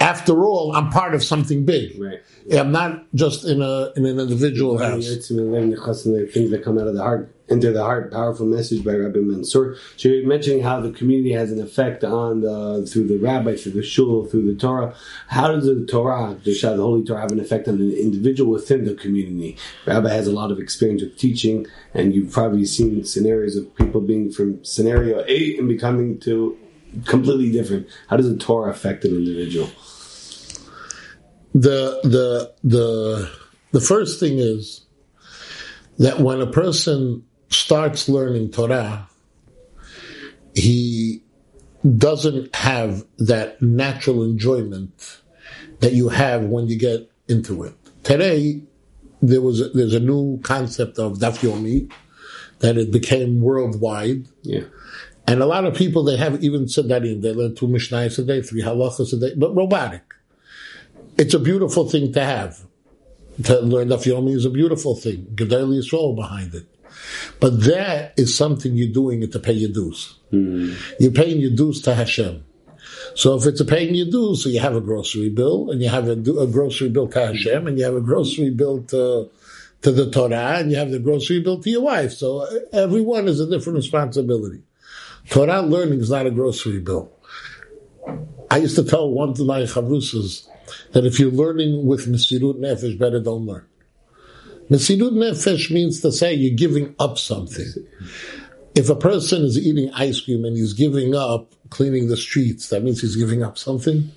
after 0.00 0.44
all, 0.46 0.74
I'm 0.74 0.88
part 0.88 1.14
of 1.14 1.22
something 1.22 1.66
big. 1.66 2.00
Right. 2.00 2.20
I'm 2.50 2.72
not 2.72 3.04
just 3.14 3.44
in 3.44 3.60
a 3.60 3.92
in 3.96 4.06
an 4.06 4.18
individual 4.18 4.78
house. 4.78 5.06
It's 5.06 5.28
things 5.28 6.50
that 6.50 6.62
come 6.64 6.78
out 6.78 6.86
of 6.86 6.94
the 6.94 7.02
heart, 7.02 7.34
enter 7.50 7.72
the 7.72 7.82
heart. 7.82 8.12
Powerful 8.12 8.46
message 8.46 8.84
by 8.84 8.94
Rabbi 8.94 9.18
Mansour. 9.20 9.76
So 9.96 10.08
you're 10.08 10.26
mentioning 10.26 10.62
how 10.62 10.80
the 10.80 10.90
community 10.90 11.32
has 11.32 11.52
an 11.52 11.60
effect 11.60 12.04
on 12.04 12.42
the 12.42 12.86
through 12.86 13.08
the 13.08 13.18
rabbi, 13.18 13.56
through 13.56 13.72
the 13.72 13.82
shul, 13.82 14.24
through 14.26 14.52
the 14.52 14.58
Torah. 14.58 14.94
How 15.28 15.48
does 15.48 15.66
the 15.66 15.84
Torah, 15.86 16.36
the 16.44 16.76
Holy 16.76 17.04
Torah, 17.04 17.20
have 17.20 17.32
an 17.32 17.40
effect 17.40 17.68
on 17.68 17.78
the 17.78 18.00
individual 18.00 18.52
within 18.52 18.84
the 18.84 18.94
community? 18.94 19.56
Rabbi 19.86 20.10
has 20.10 20.26
a 20.26 20.32
lot 20.32 20.50
of 20.50 20.58
experience 20.58 21.02
with 21.02 21.18
teaching, 21.18 21.66
and 21.94 22.14
you've 22.14 22.32
probably 22.32 22.64
seen 22.64 23.04
scenarios 23.04 23.56
of 23.56 23.74
people 23.76 24.00
being 24.00 24.30
from 24.30 24.64
scenario 24.64 25.24
A 25.26 25.56
and 25.56 25.68
becoming 25.68 26.18
to 26.20 26.56
completely 27.06 27.52
different. 27.52 27.88
How 28.08 28.16
does 28.16 28.28
the 28.28 28.36
Torah 28.36 28.70
affect 28.70 29.04
an 29.04 29.12
individual? 29.12 29.68
the 31.54 32.00
the 32.04 32.54
the 32.62 33.30
the 33.72 33.80
first 33.80 34.20
thing 34.20 34.38
is 34.38 34.86
that 35.98 36.20
when 36.20 36.40
a 36.40 36.46
person 36.46 37.24
starts 37.50 38.08
learning 38.08 38.50
Torah, 38.52 39.08
he 40.54 41.22
doesn't 41.96 42.54
have 42.54 43.04
that 43.18 43.60
natural 43.60 44.22
enjoyment 44.22 45.20
that 45.80 45.92
you 45.92 46.08
have 46.08 46.44
when 46.44 46.68
you 46.68 46.78
get 46.78 47.10
into 47.28 47.62
it. 47.64 47.74
Today, 48.04 48.62
there 49.22 49.40
was 49.40 49.60
a, 49.60 49.68
there's 49.70 49.94
a 49.94 50.00
new 50.00 50.40
concept 50.42 50.98
of 50.98 51.18
daf 51.18 51.38
yomi 51.38 51.90
that 52.60 52.76
it 52.76 52.90
became 52.90 53.40
worldwide. 53.40 54.26
Yeah. 54.42 54.64
And 55.26 55.42
a 55.42 55.46
lot 55.46 55.64
of 55.64 55.74
people, 55.74 56.02
they 56.02 56.16
have 56.16 56.42
even 56.42 56.68
said 56.68 56.88
that 56.88 57.04
in, 57.04 57.20
they 57.20 57.32
learn 57.32 57.54
two 57.54 57.68
Mishnahs 57.68 58.18
a 58.18 58.22
day, 58.22 58.42
three 58.42 58.62
halachas 58.62 59.12
a 59.12 59.16
day, 59.16 59.34
but 59.36 59.54
robotic. 59.54 60.02
It's 61.16 61.34
a 61.34 61.38
beautiful 61.38 61.88
thing 61.88 62.12
to 62.12 62.24
have. 62.24 62.60
To 63.44 63.60
learn 63.60 63.88
Daf 63.88 64.04
Yomi 64.04 64.34
is 64.34 64.44
a 64.44 64.50
beautiful 64.50 64.96
thing. 64.96 65.26
Gedali 65.34 65.78
Yisrael 65.78 66.14
behind 66.14 66.54
it. 66.54 66.66
But 67.40 67.64
that 67.64 68.14
is 68.18 68.36
something 68.36 68.74
you're 68.74 68.92
doing 68.92 69.22
it 69.22 69.32
to 69.32 69.38
pay 69.38 69.54
your 69.54 69.72
dues. 69.72 70.14
Hmm. 70.30 70.74
You're 70.98 71.12
paying 71.12 71.40
your 71.40 71.50
dues 71.50 71.80
to 71.82 71.94
Hashem. 71.94 72.44
So 73.14 73.34
if 73.34 73.46
it's 73.46 73.60
a 73.60 73.64
paying 73.64 73.94
your 73.94 74.10
dues, 74.10 74.44
so 74.44 74.48
you 74.48 74.60
have 74.60 74.76
a 74.76 74.80
grocery 74.80 75.30
bill, 75.30 75.70
and 75.70 75.82
you 75.82 75.88
have 75.88 76.06
a, 76.06 76.12
a 76.12 76.46
grocery 76.46 76.90
bill 76.90 77.08
to 77.08 77.26
Hashem, 77.28 77.66
and 77.66 77.78
you 77.78 77.84
have 77.84 77.96
a 77.96 78.00
grocery 78.00 78.50
bill 78.50 78.82
to, 78.84 79.30
to 79.82 79.92
the 79.92 80.10
Torah, 80.10 80.58
and 80.58 80.70
you 80.70 80.76
have 80.76 80.90
the 80.90 80.98
grocery 80.98 81.40
bill 81.40 81.60
to 81.60 81.70
your 81.70 81.82
wife. 81.82 82.12
So 82.12 82.40
uh, 82.40 82.58
everyone 82.72 83.26
is 83.26 83.40
a 83.40 83.48
different 83.48 83.78
responsibility. 83.78 84.62
Torah 85.28 85.62
learning 85.62 86.00
is 86.00 86.10
not 86.10 86.26
a 86.26 86.30
grocery 86.30 86.80
bill. 86.80 87.12
I 88.50 88.58
used 88.58 88.76
to 88.76 88.84
tell 88.84 89.10
one 89.10 89.30
of 89.30 89.40
my 89.40 89.60
chavrusas 89.62 90.48
that 90.92 91.04
if 91.06 91.20
you're 91.20 91.30
learning 91.30 91.86
with 91.86 92.06
Mesirut 92.06 92.58
Nefesh, 92.58 92.98
better 92.98 93.20
don't 93.20 93.46
learn. 93.46 93.66
Mesirut 94.70 95.12
Nefesh 95.12 95.70
means 95.70 96.00
to 96.00 96.12
say 96.12 96.32
you're 96.32 96.56
giving 96.56 96.94
up 97.00 97.18
something. 97.18 97.66
If 98.76 98.88
a 98.88 98.94
person 98.94 99.42
is 99.42 99.58
eating 99.58 99.92
ice 99.94 100.20
cream 100.20 100.44
and 100.44 100.56
he's 100.56 100.74
giving 100.74 101.14
up 101.14 101.52
cleaning 101.70 102.06
the 102.06 102.16
streets, 102.16 102.68
that 102.68 102.84
means 102.84 103.00
he's 103.00 103.16
giving 103.16 103.42
up 103.42 103.58
something. 103.58 104.10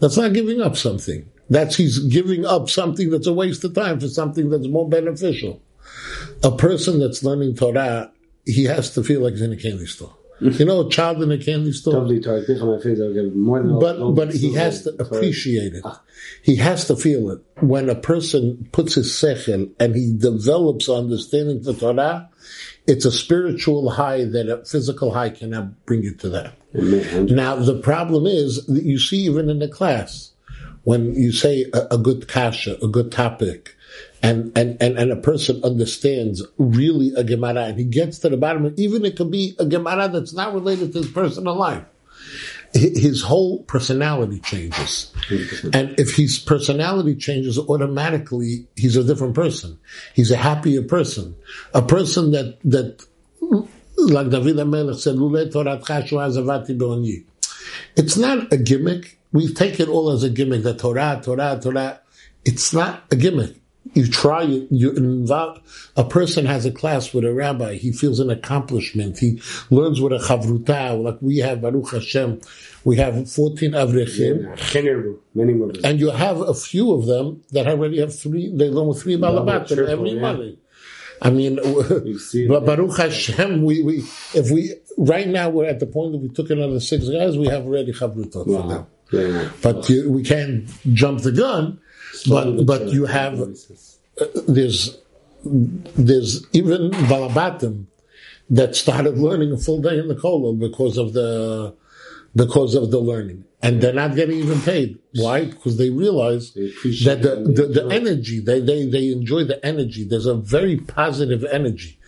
That's 0.00 0.16
not 0.16 0.32
giving 0.32 0.62
up 0.62 0.76
something. 0.76 1.28
That's 1.50 1.76
he's 1.76 1.98
giving 1.98 2.46
up 2.46 2.70
something 2.70 3.10
that's 3.10 3.26
a 3.26 3.32
waste 3.34 3.62
of 3.64 3.74
time 3.74 4.00
for 4.00 4.08
something 4.08 4.48
that's 4.48 4.66
more 4.66 4.88
beneficial. 4.88 5.60
A 6.42 6.50
person 6.50 6.98
that's 6.98 7.22
learning 7.22 7.56
Torah, 7.56 8.10
he 8.46 8.64
has 8.64 8.94
to 8.94 9.04
feel 9.04 9.20
like 9.20 9.34
he's 9.34 9.42
in 9.42 9.52
a 9.52 9.56
candy 9.56 9.86
store. 9.86 10.16
Mm-hmm. 10.40 10.58
You 10.60 10.64
know, 10.64 10.86
a 10.86 10.90
child 10.90 11.22
in 11.22 11.30
a 11.30 11.38
candy 11.38 11.72
store. 11.72 11.94
Totally 11.94 12.20
Torah. 12.20 12.42
I 12.42 12.44
think 12.44 12.60
on 12.60 12.76
my 12.76 12.82
face, 12.82 12.98
I'll 13.00 13.14
give 13.14 13.34
more 13.34 13.62
than 13.62 13.78
But 13.78 14.14
but 14.14 14.34
he 14.34 14.52
has 14.54 14.82
to 14.82 14.90
appreciate 15.00 15.74
it. 15.74 15.84
He 16.42 16.56
has 16.56 16.86
to 16.88 16.96
feel 16.96 17.30
it. 17.30 17.40
When 17.60 17.88
a 17.88 17.94
person 17.94 18.68
puts 18.72 18.94
his 18.94 19.12
sechel 19.12 19.70
and 19.78 19.94
he 19.94 20.12
develops 20.16 20.88
understanding 20.88 21.62
for 21.62 21.72
Torah, 21.72 22.28
it's 22.86 23.04
a 23.04 23.12
spiritual 23.12 23.90
high 23.90 24.24
that 24.24 24.48
a 24.48 24.64
physical 24.64 25.12
high 25.14 25.30
cannot 25.30 25.86
bring 25.86 26.02
you 26.02 26.14
to 26.16 26.28
that. 26.30 26.54
Now 26.74 27.56
the 27.56 27.80
problem 27.80 28.26
is 28.26 28.66
that 28.66 28.82
you 28.82 28.98
see 28.98 29.18
even 29.18 29.48
in 29.48 29.60
the 29.60 29.68
class, 29.68 30.32
when 30.82 31.14
you 31.14 31.30
say 31.30 31.66
a, 31.72 31.94
a 31.94 31.98
good 31.98 32.26
kasha, 32.26 32.76
a 32.82 32.88
good 32.88 33.12
topic, 33.12 33.76
and, 34.24 34.56
and, 34.56 34.78
and, 34.80 34.98
and 34.98 35.12
a 35.12 35.16
person 35.16 35.62
understands 35.62 36.42
really 36.56 37.12
a 37.14 37.22
Gemara 37.22 37.64
and 37.64 37.78
he 37.78 37.84
gets 37.84 38.20
to 38.20 38.30
the 38.30 38.38
bottom 38.38 38.64
of 38.64 38.78
even 38.78 39.04
it 39.04 39.16
could 39.16 39.30
be 39.30 39.54
a 39.58 39.66
Gemara 39.66 40.08
that's 40.08 40.32
not 40.32 40.54
related 40.54 40.94
to 40.94 41.00
his 41.00 41.10
personal 41.10 41.54
life. 41.54 41.84
His 42.72 43.20
whole 43.20 43.62
personality 43.64 44.40
changes. 44.40 45.12
And 45.74 46.00
if 46.00 46.16
his 46.16 46.38
personality 46.38 47.16
changes, 47.16 47.58
automatically 47.58 48.66
he's 48.76 48.96
a 48.96 49.04
different 49.04 49.34
person. 49.34 49.78
He's 50.14 50.30
a 50.30 50.36
happier 50.36 50.82
person. 50.82 51.36
A 51.74 51.82
person 51.82 52.32
that, 52.32 52.58
that, 52.64 53.06
like 53.98 54.30
David 54.30 54.56
HaMelech 54.56 54.96
said, 54.96 55.16
Lule 55.16 55.52
Toratcha 55.52 56.06
Zavati 56.32 56.76
Be'oni. 56.78 57.24
It's 57.94 58.16
not 58.16 58.50
a 58.54 58.56
gimmick. 58.56 59.18
We 59.32 59.52
take 59.52 59.80
it 59.80 59.88
all 59.88 60.10
as 60.10 60.22
a 60.24 60.30
gimmick, 60.30 60.62
the 60.62 60.74
Torah, 60.74 61.20
Torah, 61.22 61.60
Torah. 61.62 62.00
It's 62.46 62.72
not 62.72 63.04
a 63.12 63.16
gimmick 63.16 63.56
you 63.94 64.06
try 64.08 64.42
it, 64.42 64.66
you 64.70 64.90
involve 64.92 65.60
a 65.96 66.04
person 66.04 66.46
has 66.46 66.66
a 66.66 66.70
class 66.70 67.14
with 67.14 67.24
a 67.24 67.32
rabbi 67.32 67.74
he 67.74 67.92
feels 67.92 68.20
an 68.20 68.30
accomplishment 68.30 69.18
he 69.18 69.40
learns 69.70 70.00
with 70.00 70.12
a 70.12 70.18
chavruta 70.18 71.00
like 71.02 71.16
we 71.20 71.38
have 71.38 71.60
baruch 71.60 71.92
hashem 71.92 72.40
we 72.84 72.96
have 72.96 73.30
14 73.30 73.72
avrechim 73.72 75.18
many 75.34 75.54
more 75.54 75.72
and 75.82 76.00
you 76.00 76.10
have 76.10 76.40
a 76.40 76.54
few 76.54 76.92
of 76.92 77.06
them 77.06 77.42
that 77.52 77.66
already 77.66 78.00
have 78.00 78.16
three 78.16 78.54
they 78.54 78.68
learn 78.68 78.88
with 78.88 79.02
three 79.02 79.16
balabat 79.16 79.70
every 79.88 80.10
yeah. 80.10 80.52
I 81.22 81.30
mean, 81.30 81.56
but 82.48 82.66
Baruch 82.66 82.98
Hashem, 82.98 83.62
we, 83.62 83.82
we, 83.82 83.98
if 84.34 84.50
we, 84.50 84.74
right 84.98 85.26
now 85.26 85.48
we're 85.48 85.64
at 85.64 85.80
the 85.80 85.86
point 85.86 86.12
that 86.12 86.18
we 86.18 86.28
took 86.28 86.50
another 86.50 86.80
six 86.80 87.08
guys, 87.08 87.38
we 87.38 87.46
have 87.46 87.64
already 87.64 87.92
chavrutot 87.92 88.46
wow. 88.46 88.60
for 88.60 88.68
them. 88.68 88.86
Yeah. 89.12 89.50
But 89.62 89.88
you, 89.88 90.10
we 90.10 90.22
can't 90.22 90.68
jump 90.92 91.22
the 91.22 91.32
gun 91.32 91.80
but 92.28 92.66
but 92.66 92.88
you 92.88 93.06
have 93.06 93.40
uh, 93.40 94.26
there's 94.48 94.98
there's 95.44 96.46
even 96.52 96.90
Balabatim 96.90 97.86
that 98.50 98.76
started 98.76 99.18
learning 99.18 99.52
a 99.52 99.56
full 99.56 99.80
day 99.80 99.98
in 99.98 100.08
the 100.08 100.14
kollel 100.14 100.58
because 100.58 100.98
of 100.98 101.12
the 101.12 101.74
because 102.36 102.74
of 102.74 102.90
the 102.90 102.98
learning, 102.98 103.44
and 103.62 103.80
they're 103.80 103.92
not 103.92 104.16
getting 104.16 104.38
even 104.38 104.60
paid. 104.60 104.98
Why? 105.14 105.44
Because 105.46 105.76
they 105.78 105.90
realize 105.90 106.52
they 106.54 106.70
that 107.04 107.22
the, 107.22 107.36
the, 107.36 107.82
the 107.82 107.88
energy 107.92 108.40
they, 108.40 108.60
they 108.60 108.86
they 108.86 109.12
enjoy 109.12 109.44
the 109.44 109.64
energy. 109.64 110.04
There's 110.04 110.26
a 110.26 110.34
very 110.34 110.76
positive 110.76 111.44
energy. 111.50 111.98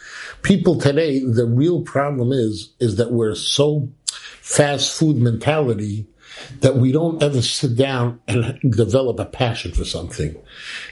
People 0.42 0.79
today, 0.79 1.20
the 1.20 1.46
real 1.46 1.83
problem 1.83 2.33
is 2.33 2.74
is 2.81 2.96
that 2.96 3.12
we're 3.12 3.35
so 3.35 3.88
fast 4.40 4.96
food 4.96 5.16
mentality 5.16 6.07
that 6.61 6.77
we 6.77 6.92
don't 6.92 7.22
ever 7.22 7.42
sit 7.42 7.77
down 7.77 8.20
and 8.29 8.59
develop 8.72 9.18
a 9.18 9.25
passion 9.25 9.72
for 9.72 9.85
something. 9.85 10.37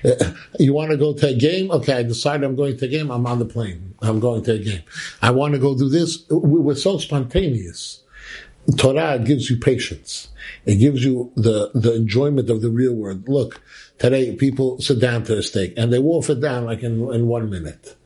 Uh, 0.04 0.32
you 0.58 0.72
want 0.72 0.90
to 0.90 0.96
go 0.96 1.12
to 1.12 1.28
a 1.28 1.34
game? 1.34 1.70
Okay, 1.70 1.94
I 1.94 2.02
decide 2.02 2.42
I'm 2.42 2.56
going 2.56 2.76
to 2.78 2.84
a 2.84 2.88
game. 2.88 3.10
I'm 3.10 3.26
on 3.26 3.38
the 3.38 3.44
plane. 3.44 3.94
I'm 4.02 4.20
going 4.20 4.42
to 4.44 4.52
a 4.54 4.58
game. 4.58 4.82
I 5.22 5.30
want 5.30 5.54
to 5.54 5.60
go 5.60 5.76
do 5.76 5.88
this. 5.88 6.24
We're 6.30 6.74
so 6.74 6.98
spontaneous. 6.98 8.02
Torah 8.76 9.18
gives 9.18 9.50
you 9.50 9.58
patience. 9.58 10.28
It 10.64 10.76
gives 10.76 11.04
you 11.04 11.32
the, 11.36 11.70
the 11.74 11.94
enjoyment 11.94 12.48
of 12.50 12.62
the 12.62 12.70
real 12.70 12.94
world. 12.94 13.28
Look, 13.28 13.60
today 13.98 14.34
people 14.34 14.80
sit 14.80 15.00
down 15.00 15.24
to 15.24 15.38
a 15.38 15.42
steak 15.42 15.74
and 15.76 15.92
they 15.92 15.98
wolf 15.98 16.30
it 16.30 16.40
down 16.40 16.64
like 16.64 16.82
in, 16.82 17.12
in 17.12 17.26
one 17.26 17.50
minute. 17.50 17.96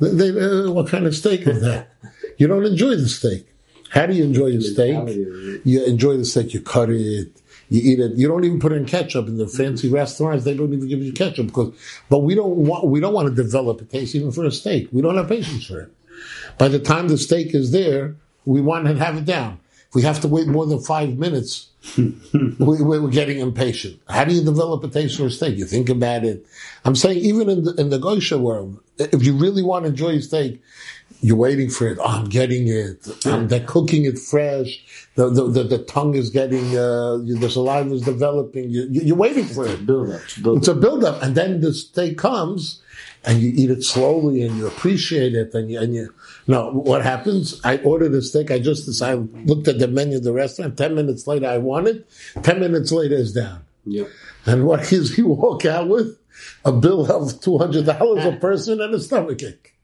They, 0.00 0.30
uh, 0.30 0.70
what 0.70 0.88
kind 0.88 1.06
of 1.06 1.14
steak 1.14 1.46
is 1.46 1.60
that? 1.62 1.90
You 2.38 2.46
don't 2.46 2.64
enjoy 2.64 2.96
the 2.96 3.08
steak. 3.08 3.46
How 3.96 4.04
do 4.04 4.14
you 4.14 4.24
enjoy 4.24 4.48
your 4.48 4.60
steak? 4.60 4.94
You 5.64 5.84
enjoy 5.86 6.18
the 6.18 6.24
steak, 6.26 6.52
you 6.52 6.60
cut 6.60 6.90
it, 6.90 7.30
you 7.70 7.92
eat 7.92 7.98
it. 7.98 8.12
You 8.16 8.28
don't 8.28 8.44
even 8.44 8.60
put 8.60 8.72
in 8.72 8.84
ketchup 8.84 9.26
in 9.26 9.38
the 9.38 9.48
fancy 9.48 9.88
restaurants. 9.88 10.44
They 10.44 10.54
don't 10.54 10.70
even 10.74 10.86
give 10.86 11.02
you 11.02 11.14
ketchup 11.14 11.46
because, 11.46 11.74
but 12.10 12.18
we 12.18 12.34
don't 12.34 12.56
want, 12.56 12.84
we 12.86 13.00
don't 13.00 13.14
want 13.14 13.28
to 13.28 13.34
develop 13.34 13.80
a 13.80 13.84
taste 13.84 14.14
even 14.14 14.32
for 14.32 14.44
a 14.44 14.52
steak. 14.52 14.88
We 14.92 15.00
don't 15.00 15.16
have 15.16 15.30
patience 15.30 15.66
for 15.66 15.80
it. 15.80 15.92
By 16.58 16.68
the 16.68 16.78
time 16.78 17.08
the 17.08 17.16
steak 17.16 17.54
is 17.54 17.72
there, 17.72 18.16
we 18.44 18.60
want 18.60 18.86
to 18.86 18.94
have 18.96 19.16
it 19.16 19.24
down. 19.24 19.60
We 19.96 20.02
have 20.02 20.20
to 20.20 20.28
wait 20.28 20.46
more 20.46 20.66
than 20.66 20.78
five 20.78 21.16
minutes, 21.16 21.70
we, 21.96 22.98
are 22.98 23.08
getting 23.08 23.38
impatient. 23.38 23.98
How 24.10 24.24
do 24.26 24.34
you 24.34 24.44
develop 24.44 24.84
a 24.84 24.88
taste 24.88 25.16
for 25.16 25.24
a 25.24 25.30
steak? 25.30 25.56
You 25.56 25.64
think 25.64 25.88
about 25.88 26.22
it. 26.22 26.44
I'm 26.84 26.94
saying 26.94 27.20
even 27.20 27.48
in 27.48 27.64
the, 27.64 27.74
in 27.76 27.88
the 27.88 27.98
Goisha 27.98 28.38
world, 28.38 28.78
if 28.98 29.24
you 29.24 29.34
really 29.34 29.62
want 29.62 29.86
to 29.86 29.92
enjoy 29.92 30.16
a 30.16 30.20
steak, 30.20 30.60
you're 31.22 31.38
waiting 31.38 31.70
for 31.70 31.88
it. 31.88 31.96
Oh, 31.98 32.04
I'm 32.04 32.28
getting 32.28 32.68
it. 32.68 33.08
Um, 33.24 33.48
they're 33.48 33.64
cooking 33.64 34.04
it 34.04 34.18
fresh. 34.18 34.84
The, 35.14 35.30
the, 35.30 35.44
the, 35.48 35.62
the 35.62 35.78
tongue 35.78 36.14
is 36.14 36.28
getting, 36.28 36.76
uh, 36.76 37.16
the 37.16 37.48
saliva 37.50 37.94
is 37.94 38.02
developing. 38.02 38.68
You, 38.68 39.14
are 39.14 39.16
waiting 39.16 39.46
for 39.46 39.66
it. 39.66 39.86
Build 39.86 40.10
up, 40.10 40.20
build 40.42 40.58
it's 40.58 40.68
a 40.68 40.74
build 40.74 41.04
up. 41.04 41.22
And 41.22 41.34
then 41.34 41.62
the 41.62 41.72
steak 41.72 42.18
comes 42.18 42.82
and 43.24 43.40
you 43.40 43.50
eat 43.54 43.70
it 43.70 43.82
slowly 43.82 44.42
and 44.42 44.58
you 44.58 44.66
appreciate 44.66 45.34
it. 45.34 45.54
And 45.54 45.70
you, 45.70 45.80
and 45.80 45.94
you, 45.94 46.14
no, 46.46 46.70
what 46.70 47.02
happens? 47.02 47.60
I 47.64 47.78
ordered 47.78 48.14
a 48.14 48.22
steak. 48.22 48.50
I 48.50 48.58
just 48.58 48.86
decided, 48.86 49.48
looked 49.48 49.68
at 49.68 49.78
the 49.78 49.88
menu 49.88 50.18
of 50.18 50.24
the 50.24 50.32
restaurant. 50.32 50.78
10 50.78 50.94
minutes 50.94 51.26
later, 51.26 51.46
I 51.46 51.58
want 51.58 51.88
it. 51.88 52.08
10 52.42 52.60
minutes 52.60 52.92
later, 52.92 53.16
it's 53.16 53.32
down. 53.32 53.62
Yep. 53.84 54.08
And 54.46 54.66
what 54.66 54.92
is 54.92 55.16
he 55.16 55.22
walk 55.22 55.64
out 55.64 55.88
with? 55.88 56.18
A 56.64 56.72
bill 56.72 57.10
of 57.10 57.32
$200 57.40 58.36
a 58.36 58.36
person 58.40 58.80
and 58.80 58.94
a 58.94 59.00
stomach 59.00 59.42
ache. 59.42 59.75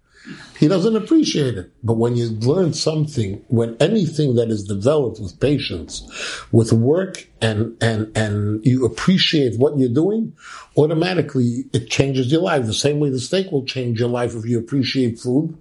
He 0.62 0.68
doesn't 0.68 0.94
appreciate 0.94 1.58
it. 1.58 1.72
But 1.82 1.94
when 1.94 2.14
you 2.14 2.28
learn 2.28 2.72
something, 2.72 3.44
when 3.48 3.76
anything 3.80 4.36
that 4.36 4.48
is 4.48 4.62
developed 4.62 5.18
with 5.18 5.40
patience, 5.40 6.08
with 6.52 6.72
work 6.72 7.26
and, 7.40 7.76
and, 7.82 8.16
and 8.16 8.64
you 8.64 8.84
appreciate 8.84 9.58
what 9.58 9.76
you're 9.76 9.88
doing, 9.88 10.36
automatically 10.76 11.64
it 11.72 11.90
changes 11.90 12.30
your 12.30 12.42
life. 12.42 12.64
The 12.64 12.74
same 12.74 13.00
way 13.00 13.10
the 13.10 13.18
steak 13.18 13.50
will 13.50 13.64
change 13.64 13.98
your 13.98 14.08
life 14.08 14.36
if 14.36 14.44
you 14.46 14.56
appreciate 14.56 15.18
food. 15.18 15.58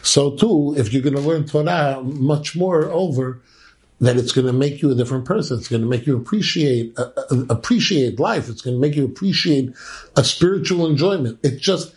So 0.00 0.34
too, 0.34 0.74
if 0.78 0.94
you're 0.94 1.02
going 1.02 1.16
to 1.16 1.20
learn 1.20 1.44
Torah, 1.44 2.02
much 2.02 2.56
more 2.56 2.86
over, 2.86 3.42
that 4.00 4.16
it's 4.16 4.32
going 4.32 4.46
to 4.46 4.52
make 4.54 4.80
you 4.80 4.90
a 4.90 4.94
different 4.94 5.26
person. 5.26 5.58
It's 5.58 5.68
going 5.68 5.82
to 5.82 5.88
make 5.88 6.06
you 6.06 6.16
appreciate 6.16 6.98
uh, 6.98 7.10
uh, 7.16 7.44
appreciate 7.50 8.18
life. 8.18 8.48
It's 8.48 8.62
going 8.62 8.76
to 8.76 8.80
make 8.80 8.94
you 8.94 9.04
appreciate 9.04 9.74
a 10.16 10.24
spiritual 10.24 10.86
enjoyment. 10.86 11.38
It 11.42 11.58
just 11.58 11.92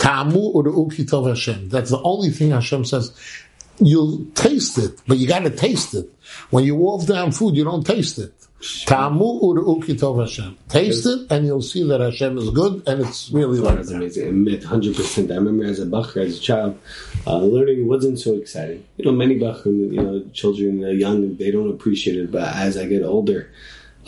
Ta'amu 0.00 0.52
uru'u 0.54 0.90
tov 1.08 1.28
Hashem. 1.28 1.68
That's 1.68 1.90
the 1.90 2.00
only 2.02 2.30
thing 2.30 2.50
Hashem 2.50 2.84
says. 2.84 3.12
You'll 3.82 4.24
taste 4.34 4.76
it, 4.78 5.00
but 5.06 5.16
you 5.18 5.26
got 5.28 5.40
to 5.44 5.50
taste 5.50 5.94
it. 5.94 6.06
When 6.50 6.64
you 6.64 6.74
wolf 6.74 7.06
down 7.06 7.32
food, 7.32 7.54
you 7.56 7.64
don't 7.64 7.84
taste 7.86 8.18
it. 8.18 8.34
Ta'amu 8.86 9.40
uru'u 9.40 9.82
tov 10.02 10.20
Hashem. 10.20 10.56
Taste 10.68 11.06
it, 11.06 11.30
and 11.30 11.46
you'll 11.46 11.62
see 11.62 11.82
that 11.86 12.00
Hashem 12.00 12.36
is 12.38 12.50
good, 12.50 12.82
and 12.86 13.00
it's 13.02 13.30
really 13.30 13.58
like 13.58 13.76
That's 13.76 13.90
amazing. 13.90 14.62
hundred 14.62 14.96
percent. 14.96 15.30
I 15.30 15.36
remember 15.36 15.64
as 15.64 15.80
a 15.80 15.86
bachar, 15.86 16.24
as 16.26 16.38
a 16.38 16.40
child, 16.40 16.78
uh, 17.26 17.38
learning 17.38 17.86
wasn't 17.86 18.18
so 18.18 18.34
exciting. 18.34 18.84
You 18.96 19.04
know, 19.06 19.12
many 19.12 19.38
bachar, 19.38 19.66
you 19.66 20.02
know, 20.02 20.24
children, 20.32 20.82
uh, 20.84 20.88
young, 20.88 21.36
they 21.36 21.50
don't 21.50 21.70
appreciate 21.70 22.16
it. 22.16 22.30
But 22.32 22.54
as 22.54 22.76
I 22.76 22.86
get 22.86 23.02
older, 23.02 23.50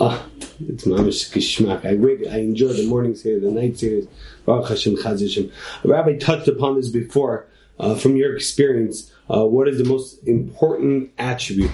Ah, 0.00 0.26
it's 0.68 0.84
mamish 0.84 1.30
geschmack. 1.32 1.84
I 1.84 1.92
really, 1.92 2.28
I 2.28 2.38
enjoy 2.38 2.72
the 2.72 2.86
morning 2.86 3.14
series, 3.14 3.42
the 3.42 3.50
night 3.50 3.78
series. 3.78 4.06
Baruch 4.46 4.68
Hashem, 4.68 4.96
Chaz 4.96 5.20
Hashem. 5.20 5.52
Rabbi 5.84 6.16
touched 6.16 6.48
upon 6.48 6.76
this 6.76 6.88
before. 6.88 7.46
Uh, 7.78 7.94
from 7.94 8.16
your 8.16 8.34
experience, 8.36 9.12
uh, 9.28 9.44
what 9.44 9.66
is 9.66 9.78
the 9.78 9.84
most 9.84 10.22
important 10.26 11.10
attribute 11.18 11.70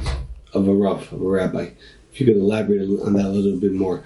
of 0.52 0.66
a 0.66 0.74
rav, 0.74 1.12
of 1.12 1.20
a 1.20 1.28
rabbi? 1.28 1.70
If 2.12 2.20
you 2.20 2.26
could 2.26 2.37
elaborate 2.37 2.83
on 3.00 3.12
that 3.14 3.26
a 3.26 3.28
little 3.28 3.61
bit 3.61 3.72
more. 3.72 4.04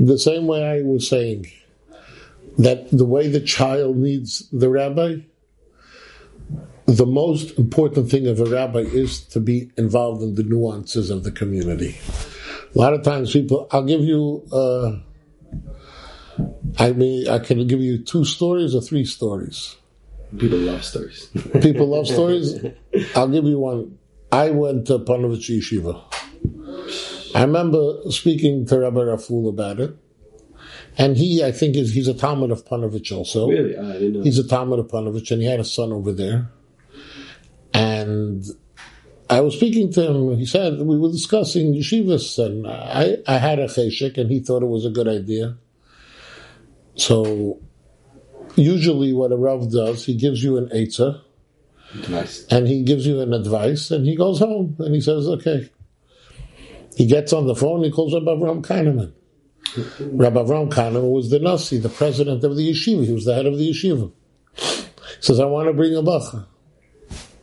The 0.00 0.18
same 0.18 0.46
way 0.46 0.64
I 0.64 0.82
was 0.82 1.08
saying 1.08 1.46
that 2.58 2.90
the 2.90 3.04
way 3.04 3.28
the 3.28 3.40
child 3.40 3.96
needs 3.96 4.48
the 4.50 4.68
rabbi, 4.68 5.18
the 6.86 7.06
most 7.06 7.58
important 7.58 8.10
thing 8.10 8.26
of 8.26 8.40
a 8.40 8.46
rabbi 8.46 8.80
is 8.80 9.20
to 9.26 9.40
be 9.40 9.70
involved 9.78 10.22
in 10.22 10.34
the 10.34 10.42
nuances 10.42 11.08
of 11.08 11.24
the 11.24 11.30
community. 11.30 11.98
A 12.74 12.78
lot 12.78 12.94
of 12.94 13.02
times 13.02 13.32
people, 13.32 13.68
I'll 13.70 13.84
give 13.84 14.00
you, 14.00 14.46
uh, 14.52 14.92
I 16.78 16.92
mean, 16.92 17.28
I 17.28 17.38
can 17.38 17.66
give 17.66 17.80
you 17.80 18.02
two 18.02 18.24
stories 18.24 18.74
or 18.74 18.80
three 18.80 19.04
stories. 19.04 19.76
People 20.38 20.58
love 20.58 20.84
stories. 20.84 21.28
people 21.60 21.88
love 21.88 22.06
stories. 22.06 22.64
I'll 23.14 23.28
give 23.28 23.44
you 23.44 23.58
one. 23.58 23.98
I 24.30 24.50
went 24.50 24.86
to 24.86 24.98
Panovich 24.98 25.50
Yeshiva. 25.50 26.02
I 27.34 27.42
remember 27.42 28.10
speaking 28.10 28.64
to 28.66 28.78
Rabbi 28.78 29.00
Raful 29.00 29.48
about 29.48 29.80
it. 29.80 29.96
And 30.96 31.16
he, 31.16 31.42
I 31.44 31.52
think, 31.52 31.76
is 31.76 31.92
he's 31.94 32.08
a 32.08 32.14
Talmud 32.14 32.50
of 32.50 32.64
Panovich 32.66 33.16
also. 33.16 33.48
Really? 33.48 33.76
I 33.76 33.92
didn't 33.92 34.12
know. 34.12 34.22
He's 34.22 34.38
a 34.38 34.46
Talmud 34.46 34.78
of 34.78 34.88
Panovich, 34.88 35.30
and 35.30 35.40
he 35.40 35.48
had 35.48 35.60
a 35.60 35.64
son 35.64 35.92
over 35.92 36.12
there. 36.12 36.50
And 37.72 38.44
I 39.32 39.40
was 39.40 39.54
speaking 39.54 39.90
to 39.94 40.10
him. 40.10 40.36
He 40.36 40.44
said 40.44 40.82
we 40.82 40.98
were 40.98 41.10
discussing 41.10 41.72
yeshivas, 41.72 42.38
and 42.44 42.66
I, 42.66 43.16
I 43.26 43.38
had 43.38 43.58
a 43.58 43.64
cheshik, 43.64 44.18
and 44.18 44.30
he 44.30 44.40
thought 44.40 44.62
it 44.62 44.66
was 44.66 44.84
a 44.84 44.90
good 44.90 45.08
idea. 45.08 45.56
So, 46.96 47.58
usually, 48.56 49.14
what 49.14 49.32
a 49.32 49.38
rav 49.38 49.72
does, 49.72 50.04
he 50.04 50.16
gives 50.16 50.44
you 50.44 50.58
an 50.58 50.68
eitzah, 50.68 51.22
advice. 51.94 52.46
and 52.50 52.68
he 52.68 52.82
gives 52.82 53.06
you 53.06 53.22
an 53.22 53.32
advice, 53.32 53.90
and 53.90 54.04
he 54.04 54.16
goes 54.16 54.38
home, 54.38 54.76
and 54.78 54.94
he 54.94 55.00
says, 55.00 55.26
"Okay." 55.26 55.70
He 56.94 57.06
gets 57.06 57.32
on 57.32 57.46
the 57.46 57.54
phone. 57.54 57.82
He 57.84 57.90
calls 57.90 58.14
up 58.14 58.24
Avraham 58.24 58.60
Kahaneman. 58.62 59.12
Rabbi 60.12 60.40
Avram 60.40 60.68
Kahaneman 60.70 61.10
was 61.10 61.30
the 61.30 61.38
Nasi, 61.38 61.78
the 61.78 61.88
president 61.88 62.44
of 62.44 62.54
the 62.54 62.70
yeshiva. 62.70 63.06
He 63.06 63.14
was 63.14 63.24
the 63.24 63.34
head 63.34 63.46
of 63.46 63.56
the 63.56 63.70
yeshiva. 63.70 64.12
He 64.56 65.22
says, 65.22 65.40
I 65.40 65.46
want 65.46 65.68
to 65.68 65.72
bring 65.72 65.96
a 65.96 66.02
bacha. 66.02 66.46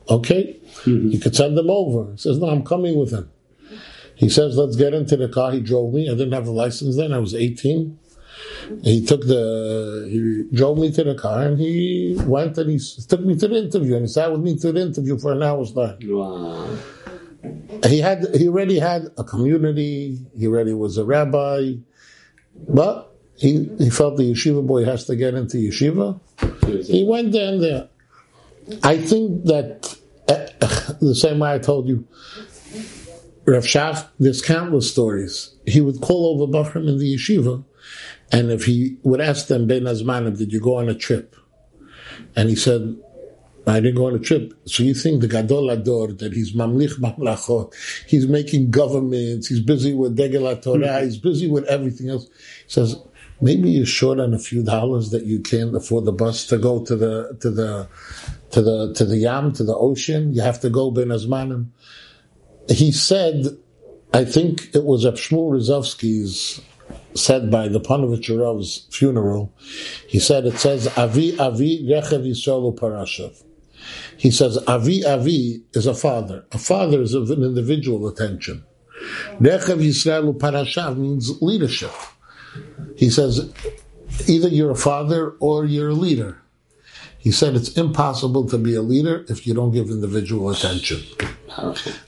Okay, 0.10 0.56
Mm-hmm. 0.86 1.10
you 1.10 1.20
could 1.20 1.36
send 1.36 1.58
him 1.58 1.70
over. 1.70 2.12
He 2.14 2.18
says, 2.18 2.38
no, 2.40 2.48
I'm 2.48 2.64
coming 2.64 2.98
with 2.98 3.12
him. 3.12 3.30
He 4.16 4.30
says, 4.30 4.56
let's 4.58 4.76
get 4.78 4.94
into 4.94 5.18
the 5.18 5.28
car. 5.28 5.52
He 5.52 5.60
drove 5.60 5.94
me. 5.94 6.08
I 6.10 6.12
didn't 6.14 6.32
have 6.32 6.48
a 6.48 6.52
license 6.52 6.96
then. 6.96 7.12
I 7.12 7.18
was 7.20 7.36
18. 7.36 8.00
He 8.84 9.06
took 9.06 9.22
the, 9.28 10.08
he 10.10 10.56
drove 10.56 10.78
me 10.78 10.92
to 10.94 11.04
the 11.04 11.16
car 11.16 11.42
and 11.44 11.60
he 11.60 12.16
went 12.22 12.58
and 12.58 12.70
he 12.70 12.80
took 13.10 13.22
me 13.22 13.36
to 13.38 13.48
the 13.50 13.58
interview 13.58 13.96
and 13.96 14.04
he 14.04 14.08
sat 14.08 14.32
with 14.32 14.42
me 14.42 14.58
to 14.60 14.72
the 14.72 14.80
interview 14.82 15.18
for 15.20 15.34
an 15.34 15.44
hour's 15.44 15.74
time. 15.74 15.98
Wow. 16.04 16.78
He 17.88 18.00
had, 18.00 18.26
he 18.36 18.48
already 18.48 18.80
had 18.80 19.08
a 19.18 19.24
community. 19.24 20.20
He 20.38 20.48
already 20.48 20.74
was 20.74 20.98
a 20.98 21.04
rabbi, 21.06 21.74
but 22.70 23.14
he, 23.36 23.70
he 23.78 23.90
felt 23.90 24.16
the 24.18 24.32
yeshiva 24.32 24.66
boy 24.66 24.86
has 24.86 25.06
to 25.06 25.16
get 25.18 25.34
into 25.34 25.58
yeshiva. 25.58 26.20
He 26.86 27.06
went 27.06 27.32
there 27.34 27.52
and 27.54 27.62
there. 27.62 27.90
I 28.84 28.98
think 28.98 29.46
that 29.46 29.98
the 30.30 31.16
same 31.16 31.40
way 31.40 31.54
I 31.54 31.60
told 31.60 31.88
you, 31.88 32.08
Rav 33.46 33.64
Shach, 33.64 34.08
there's 34.20 34.42
countless 34.42 34.92
stories. 34.92 35.56
He 35.66 35.82
would 35.82 36.02
call 36.02 36.42
over 36.42 36.52
Bachram 36.52 36.88
in 36.88 37.00
the 37.00 37.16
yeshiva, 37.16 37.64
and 38.32 38.52
if 38.52 38.66
he 38.66 38.98
would 39.04 39.22
ask 39.22 39.48
them, 39.48 39.68
Ben 39.68 39.84
Azmanim, 39.84 40.38
did 40.38 40.54
you 40.54 40.60
go 40.60 40.78
on 40.78 40.90
a 40.90 40.94
trip? 40.94 41.36
And 42.36 42.50
he 42.50 42.56
said, 42.56 42.96
I 43.66 43.80
didn't 43.80 43.96
go 43.96 44.08
on 44.08 44.16
a 44.16 44.20
trip. 44.20 44.54
So 44.66 44.84
you 44.84 44.94
think 44.94 45.22
the 45.22 45.28
Gadol 45.28 45.70
Ador, 45.70 46.14
that 46.14 46.34
he's 46.34 46.54
mamlich 46.54 47.00
mamlachot, 47.00 47.74
he's 48.08 48.28
making 48.28 48.72
governments, 48.72 49.48
he's 49.48 49.62
busy 49.62 49.94
with 49.94 50.16
Degel 50.16 50.56
Torah, 50.62 50.80
mm-hmm. 50.80 51.06
he's 51.06 51.18
busy 51.18 51.48
with 51.48 51.66
everything 51.66 52.10
else. 52.10 52.26
He 52.26 52.72
says, 52.72 52.98
maybe 53.42 53.70
you're 53.70 53.86
short 53.86 54.20
on 54.20 54.34
a 54.34 54.40
few 54.40 54.64
dollars 54.64 55.12
that 55.12 55.26
you 55.26 55.40
can't 55.40 55.76
afford 55.76 56.06
the 56.06 56.12
bus 56.12 56.46
to 56.48 56.58
go 56.58 56.84
to 56.86 56.96
the, 56.96 57.38
to 57.42 57.52
the, 57.52 57.88
to 58.52 58.62
the, 58.62 58.94
to 58.94 59.06
the 59.06 59.18
Yam, 59.18 59.54
to 59.54 59.64
the 59.64 59.76
ocean. 59.76 60.34
You 60.34 60.42
have 60.42 60.60
to 60.62 60.70
go 60.70 60.92
Ben 60.92 61.08
Azmanim. 61.08 61.68
He 62.70 62.92
said, 62.92 63.46
I 64.14 64.26
think 64.26 64.76
it 64.76 64.84
was 64.84 65.06
Shmuel 65.06 65.52
Rozovsky's 65.52 66.62
said 67.14 67.52
by 67.52 67.68
the 67.68 67.80
Panovich 67.80 68.30
Rav's 68.30 68.88
funeral. 68.92 69.54
He 70.08 70.20
said, 70.20 70.46
it 70.46 70.58
says, 70.58 70.88
Avi 70.98 71.38
Avi 71.40 71.88
Rechev 71.88 72.28
Yisrael 72.28 72.76
Parashav. 72.78 73.44
He 74.18 74.32
says, 74.32 74.58
Avi 74.68 75.06
Avi 75.06 75.64
is 75.74 75.86
a 75.86 75.94
father. 75.94 76.46
A 76.52 76.58
father 76.58 77.02
is 77.02 77.14
of 77.14 77.30
an 77.32 77.44
individual 77.44 78.08
attention. 78.08 78.64
Rechev 79.40 79.78
Yisrael 79.78 80.38
Parashav 80.38 80.98
means 80.98 81.42
leadership. 81.42 81.92
He 82.96 83.10
says, 83.10 83.52
either 84.28 84.48
you're 84.48 84.72
a 84.72 84.76
father 84.76 85.32
or 85.40 85.66
you're 85.66 85.90
a 85.90 85.94
leader. 85.94 86.39
He 87.20 87.32
said 87.32 87.56
it's 87.56 87.78
impossible 87.78 88.48
to 88.48 88.58
be 88.58 88.76
a 88.76 88.82
leader 88.82 89.26
if 89.28 89.46
you 89.46 89.54
don't 89.54 89.72
give 89.72 89.90
individual 89.90 90.50
attention. 90.50 91.04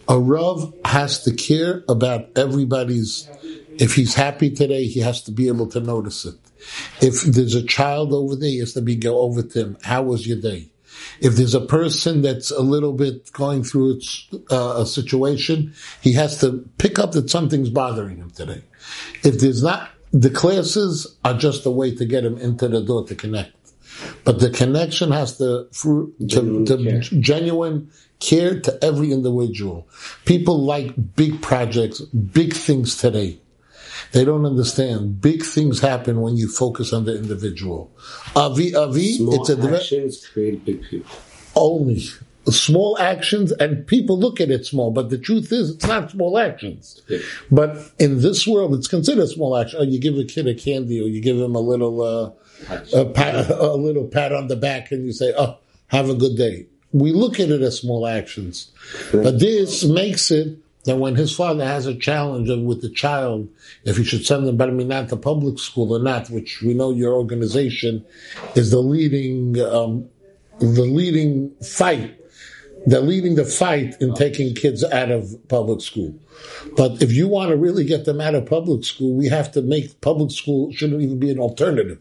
A 0.08 0.18
Rav 0.18 0.74
has 0.86 1.24
to 1.24 1.34
care 1.34 1.84
about 1.90 2.30
everybody's. 2.38 3.30
If 3.78 3.96
he's 3.96 4.16
happy 4.16 4.50
today, 4.50 4.86
he 4.86 5.02
has 5.02 5.22
to 5.24 5.32
be 5.32 5.48
able 5.48 5.68
to 5.68 5.82
notice 5.82 6.26
it. 6.26 6.36
If 7.02 7.22
there's 7.24 7.56
a 7.56 7.64
child 7.64 8.14
over 8.14 8.36
there, 8.36 8.50
he 8.50 8.60
has 8.60 8.74
to 8.74 8.82
be 8.82 8.96
go 8.96 9.20
over 9.20 9.42
to 9.42 9.60
him. 9.60 9.78
How 9.84 10.04
was 10.04 10.26
your 10.26 10.40
day? 10.40 10.70
If 11.20 11.36
there's 11.36 11.56
a 11.56 11.62
person 11.62 12.22
that's 12.22 12.52
a 12.52 12.62
little 12.62 12.94
bit 12.94 13.32
going 13.34 13.64
through 13.64 13.98
its, 13.98 14.28
uh, 14.52 14.76
a 14.78 14.86
situation, 14.86 15.74
he 16.02 16.14
has 16.14 16.40
to 16.42 16.70
pick 16.78 17.00
up 17.00 17.12
that 17.14 17.30
something's 17.30 17.70
bothering 17.70 18.18
him 18.18 18.32
today. 18.32 18.64
If 19.24 19.40
there's 19.40 19.64
not, 19.64 19.90
the 20.12 20.30
classes 20.30 21.18
are 21.24 21.34
just 21.34 21.66
a 21.66 21.72
way 21.72 21.96
to 21.96 22.06
get 22.06 22.26
him 22.26 22.38
into 22.38 22.68
the 22.68 22.82
door 22.82 23.06
to 23.08 23.16
connect. 23.16 23.56
But 24.24 24.40
the 24.40 24.50
connection 24.50 25.12
has 25.12 25.38
to, 25.38 25.68
to, 25.82 26.14
Genuine 26.26 26.66
to 26.66 26.78
care. 26.78 27.02
genuine 27.02 27.90
care 28.20 28.60
to 28.60 28.84
every 28.84 29.12
individual. 29.12 29.88
People 30.26 30.64
like 30.64 31.16
big 31.16 31.42
projects, 31.42 32.02
big 32.02 32.54
things 32.54 32.98
today. 32.98 33.40
They 34.12 34.26
don't 34.26 34.46
understand. 34.46 35.22
Big 35.22 35.44
things 35.44 35.80
happen 35.80 36.22
when 36.22 36.36
you 36.38 36.48
focus 36.50 36.92
on 36.94 37.06
the 37.06 37.18
individual. 37.18 37.92
Avi 38.36 38.76
Avi, 38.76 39.14
Small 39.18 39.42
it's 39.42 39.50
a 39.50 39.76
actions 39.76 40.28
create 40.28 40.66
big 40.66 40.84
people. 40.84 41.12
only 41.56 42.04
small 42.50 42.98
actions, 42.98 43.52
and 43.54 43.86
people 43.86 44.18
look 44.20 44.42
at 44.42 44.50
it 44.50 44.66
small, 44.66 44.92
but 44.92 45.10
the 45.12 45.18
truth 45.18 45.52
is, 45.52 45.72
it's 45.72 45.86
not 45.86 46.10
small 46.12 46.38
actions. 46.40 47.02
Yeah. 47.08 47.20
But 47.52 47.92
in 48.00 48.22
this 48.22 48.48
world, 48.48 48.74
it's 48.74 48.88
considered 48.88 49.28
small 49.30 49.56
action. 49.56 49.80
Oh, 49.80 49.84
you 49.84 50.00
give 50.00 50.18
a 50.18 50.24
kid 50.24 50.48
a 50.48 50.56
candy, 50.56 51.00
or 51.00 51.08
you 51.08 51.22
give 51.22 51.38
him 51.38 51.56
a 51.56 51.60
little, 51.60 52.02
uh, 52.02 52.32
a, 52.94 53.06
pat, 53.06 53.50
a 53.50 53.74
little 53.74 54.06
pat 54.06 54.34
on 54.34 54.48
the 54.48 54.56
back, 54.56 54.92
and 54.92 55.06
you 55.06 55.14
say, 55.14 55.34
"Oh, 55.38 55.58
have 55.88 56.10
a 56.10 56.16
good 56.16 56.38
day." 56.38 56.68
We 56.94 57.14
look 57.14 57.40
at 57.40 57.50
it 57.50 57.62
as 57.62 57.80
small 57.80 58.06
actions, 58.06 58.72
but 59.12 59.40
this 59.40 59.86
makes 59.86 60.30
it 60.30 60.58
that 60.84 60.98
when 60.98 61.16
his 61.16 61.34
father 61.34 61.64
has 61.64 61.86
a 61.86 61.96
challenge 61.96 62.50
with 62.50 62.82
the 62.82 62.90
child, 62.90 63.48
if 63.86 63.98
he 63.98 64.04
should 64.04 64.26
send 64.26 64.48
them 64.48 64.58
Barminat 64.58 65.10
to 65.10 65.16
public 65.16 65.60
school 65.60 65.96
or 65.96 66.00
not, 66.00 66.30
which 66.30 66.62
we 66.62 66.74
know 66.74 66.92
your 66.92 67.14
organization 67.14 68.04
is 68.56 68.72
the 68.72 68.80
leading, 68.80 69.60
um, 69.62 70.10
the 70.60 70.82
leading 70.82 71.52
fight 71.62 72.18
they're 72.86 73.02
leading 73.02 73.36
the 73.36 73.46
fight 73.46 73.96
in 74.00 74.14
taking 74.16 74.56
kids 74.56 74.84
out 74.84 75.12
of 75.12 75.36
public 75.48 75.82
school. 75.82 76.16
But 76.76 77.02
if 77.02 77.12
you 77.12 77.28
want 77.28 77.50
to 77.50 77.58
really 77.58 77.86
get 77.86 78.06
them 78.06 78.20
out 78.20 78.34
of 78.34 78.46
public 78.48 78.84
school, 78.84 79.14
we 79.14 79.28
have 79.28 79.52
to 79.52 79.62
make 79.62 80.02
public 80.02 80.32
school 80.32 80.72
shouldn't 80.72 81.02
even 81.02 81.20
be 81.20 81.30
an 81.30 81.40
alternative. 81.40 82.00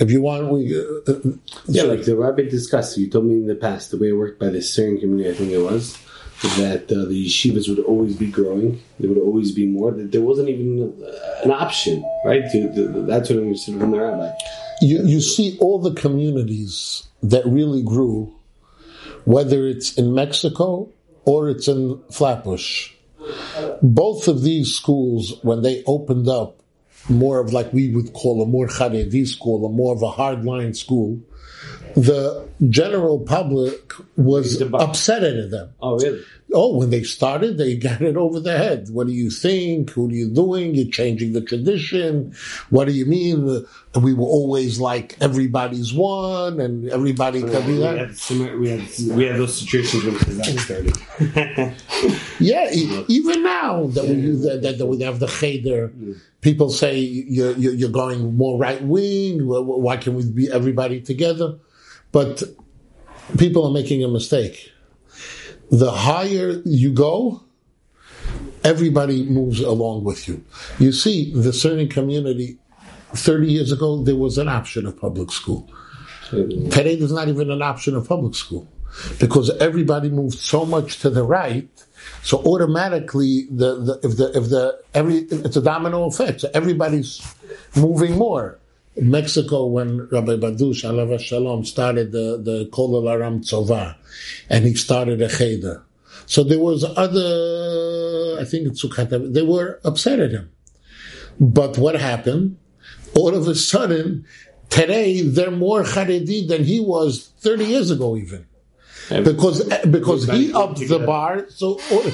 If 0.00 0.10
you 0.10 0.22
want, 0.22 0.48
we 0.48 0.74
uh, 0.74 1.12
uh, 1.12 1.20
Yeah, 1.66 1.82
like 1.82 2.04
the 2.04 2.16
rabbi 2.16 2.48
discussed, 2.48 2.96
you 2.96 3.08
told 3.10 3.26
me 3.26 3.34
in 3.34 3.46
the 3.46 3.54
past, 3.54 3.90
the 3.90 3.98
way 3.98 4.08
it 4.08 4.12
worked 4.12 4.40
by 4.40 4.48
the 4.48 4.62
Syrian 4.62 4.98
community, 4.98 5.30
I 5.30 5.34
think 5.34 5.52
it 5.52 5.58
was, 5.58 5.98
that 6.56 6.90
uh, 6.90 7.04
the 7.04 7.26
yeshivas 7.26 7.68
would 7.68 7.84
always 7.84 8.16
be 8.16 8.30
growing. 8.30 8.80
There 8.98 9.10
would 9.10 9.18
always 9.18 9.52
be 9.52 9.66
more. 9.66 9.92
That 9.92 10.10
there 10.10 10.22
wasn't 10.22 10.48
even 10.48 10.94
uh, 11.04 11.44
an 11.44 11.50
option, 11.50 12.02
right? 12.24 12.42
That's 12.44 13.28
what 13.28 13.38
I 13.38 13.42
understood 13.42 13.78
from 13.78 13.90
the 13.90 14.00
rabbi. 14.00 14.32
you, 14.80 15.04
you 15.04 15.20
see 15.20 15.58
all 15.60 15.78
the 15.78 15.92
communities 15.92 17.06
that 17.22 17.44
really 17.44 17.82
grew, 17.82 18.34
whether 19.24 19.66
it's 19.66 19.98
in 19.98 20.14
Mexico 20.14 20.88
or 21.26 21.50
it's 21.50 21.68
in 21.68 22.00
Flatbush. 22.10 22.92
Both 23.82 24.28
of 24.28 24.42
these 24.42 24.74
schools, 24.74 25.38
when 25.42 25.60
they 25.60 25.84
opened 25.86 26.28
up, 26.28 26.60
more 27.10 27.40
of 27.40 27.52
like 27.52 27.72
we 27.72 27.88
would 27.94 28.12
call 28.12 28.42
a 28.42 28.46
more 28.46 28.66
Haredi 28.66 29.26
school, 29.26 29.66
a 29.66 29.68
more 29.68 29.94
of 29.94 30.02
a 30.02 30.10
hardline 30.10 30.76
school, 30.76 31.20
the 31.94 32.48
general 32.68 33.20
public 33.20 33.92
was 34.16 34.60
upset 34.60 35.22
at 35.22 35.50
them. 35.50 35.70
Oh, 35.80 35.98
really? 35.98 36.22
Oh, 36.52 36.76
when 36.76 36.90
they 36.90 37.04
started, 37.04 37.58
they 37.58 37.76
got 37.88 38.00
it 38.02 38.16
over 38.16 38.40
their 38.40 38.58
head. 38.58 38.88
What 38.90 39.06
do 39.06 39.12
you 39.12 39.30
think? 39.30 39.92
What 39.92 40.10
are 40.10 40.14
you 40.14 40.28
doing? 40.28 40.74
You're 40.74 40.90
changing 40.90 41.32
the 41.32 41.40
tradition. 41.40 42.34
What 42.70 42.86
do 42.86 42.92
you 42.92 43.06
mean? 43.06 43.48
Uh, 43.48 44.00
We 44.00 44.14
were 44.14 44.26
always 44.26 44.78
like 44.80 45.16
everybody's 45.20 45.92
one, 45.94 46.60
and 46.60 46.88
everybody 46.90 47.40
could 47.42 47.66
be 47.66 47.72
we, 47.74 47.78
that. 47.78 47.98
had 47.98 48.16
similar, 48.18 48.58
we 48.58 48.68
had 48.70 48.82
we 49.16 49.24
had 49.26 49.36
those 49.38 49.54
situations 49.58 50.04
when 50.04 50.14
Chazak 50.14 50.58
started. 50.60 51.74
Yeah, 52.40 52.70
e- 52.72 53.04
even 53.08 53.42
now 53.42 53.86
that 53.88 54.04
we 54.04 54.14
use 54.14 54.42
that, 54.44 54.62
that 54.78 54.86
we 54.86 55.00
have 55.02 55.18
the 55.20 55.26
cheder, 55.26 55.92
people 56.40 56.70
say 56.70 56.98
you're, 56.98 57.52
you're 57.52 57.74
you're 57.74 57.90
going 57.90 58.36
more 58.36 58.58
right 58.58 58.82
wing. 58.82 59.46
Why 59.46 59.96
can 59.98 60.14
we 60.14 60.24
be 60.24 60.50
everybody 60.50 61.00
together? 61.00 61.58
But 62.12 62.42
people 63.38 63.66
are 63.66 63.72
making 63.72 64.02
a 64.04 64.08
mistake. 64.08 64.72
The 65.70 65.90
higher 65.90 66.60
you 66.64 66.92
go, 66.92 67.42
everybody 68.64 69.24
moves 69.24 69.60
along 69.60 70.04
with 70.04 70.28
you. 70.28 70.44
You 70.78 70.92
see, 70.92 71.32
the 71.32 71.52
certain 71.52 71.88
community, 71.88 72.58
30 73.14 73.46
years 73.46 73.72
ago, 73.72 74.02
there 74.02 74.16
was 74.16 74.38
an 74.38 74.48
option 74.48 74.86
of 74.86 74.98
public 75.00 75.30
school. 75.30 75.70
Today, 76.30 76.96
there's 76.96 77.12
not 77.12 77.28
even 77.28 77.50
an 77.50 77.62
option 77.62 77.96
of 77.96 78.08
public 78.08 78.34
school 78.34 78.68
because 79.18 79.50
everybody 79.58 80.08
moved 80.08 80.38
so 80.38 80.64
much 80.64 81.00
to 81.00 81.10
the 81.10 81.24
right. 81.24 81.68
So 82.22 82.38
automatically, 82.44 83.46
the, 83.50 83.80
the 83.80 84.00
if 84.04 84.16
the 84.16 84.38
if 84.38 84.48
the 84.48 84.80
every 84.94 85.18
it's 85.18 85.56
a 85.56 85.62
domino 85.62 86.06
effect. 86.06 86.42
So 86.42 86.50
everybody's 86.54 87.20
moving 87.74 88.16
more. 88.16 88.59
In 88.96 89.10
Mexico, 89.10 89.66
when 89.66 90.08
Rabbi 90.08 90.32
Badush 90.32 90.82
Alav 90.84 91.18
Shalom 91.20 91.64
started 91.64 92.12
the 92.12 92.40
the 92.42 92.68
Kol 92.72 93.08
Aram 93.08 93.40
Tzova, 93.40 93.96
and 94.48 94.64
he 94.64 94.74
started 94.74 95.22
a 95.22 95.28
cheder. 95.28 95.84
So 96.26 96.44
there 96.44 96.58
was 96.58 96.84
other, 96.84 98.40
I 98.40 98.44
think 98.44 98.68
it's 98.68 98.84
Sukkot, 98.84 99.32
they 99.32 99.42
were 99.42 99.80
upset 99.84 100.20
at 100.20 100.30
him. 100.30 100.50
But 101.40 101.78
what 101.78 101.98
happened? 101.98 102.56
All 103.14 103.34
of 103.34 103.48
a 103.48 103.54
sudden, 103.54 104.24
today 104.68 105.22
they're 105.22 105.50
more 105.50 105.82
Haredi 105.82 106.46
than 106.46 106.64
he 106.64 106.78
was 106.80 107.32
30 107.40 107.64
years 107.64 107.90
ago 107.90 108.16
even. 108.16 108.46
Because, 109.08 109.64
because 109.90 110.28
he 110.28 110.52
upped 110.52 110.78
the 110.86 111.00
bar, 111.00 111.46
so 111.48 111.80
all- 111.90 112.04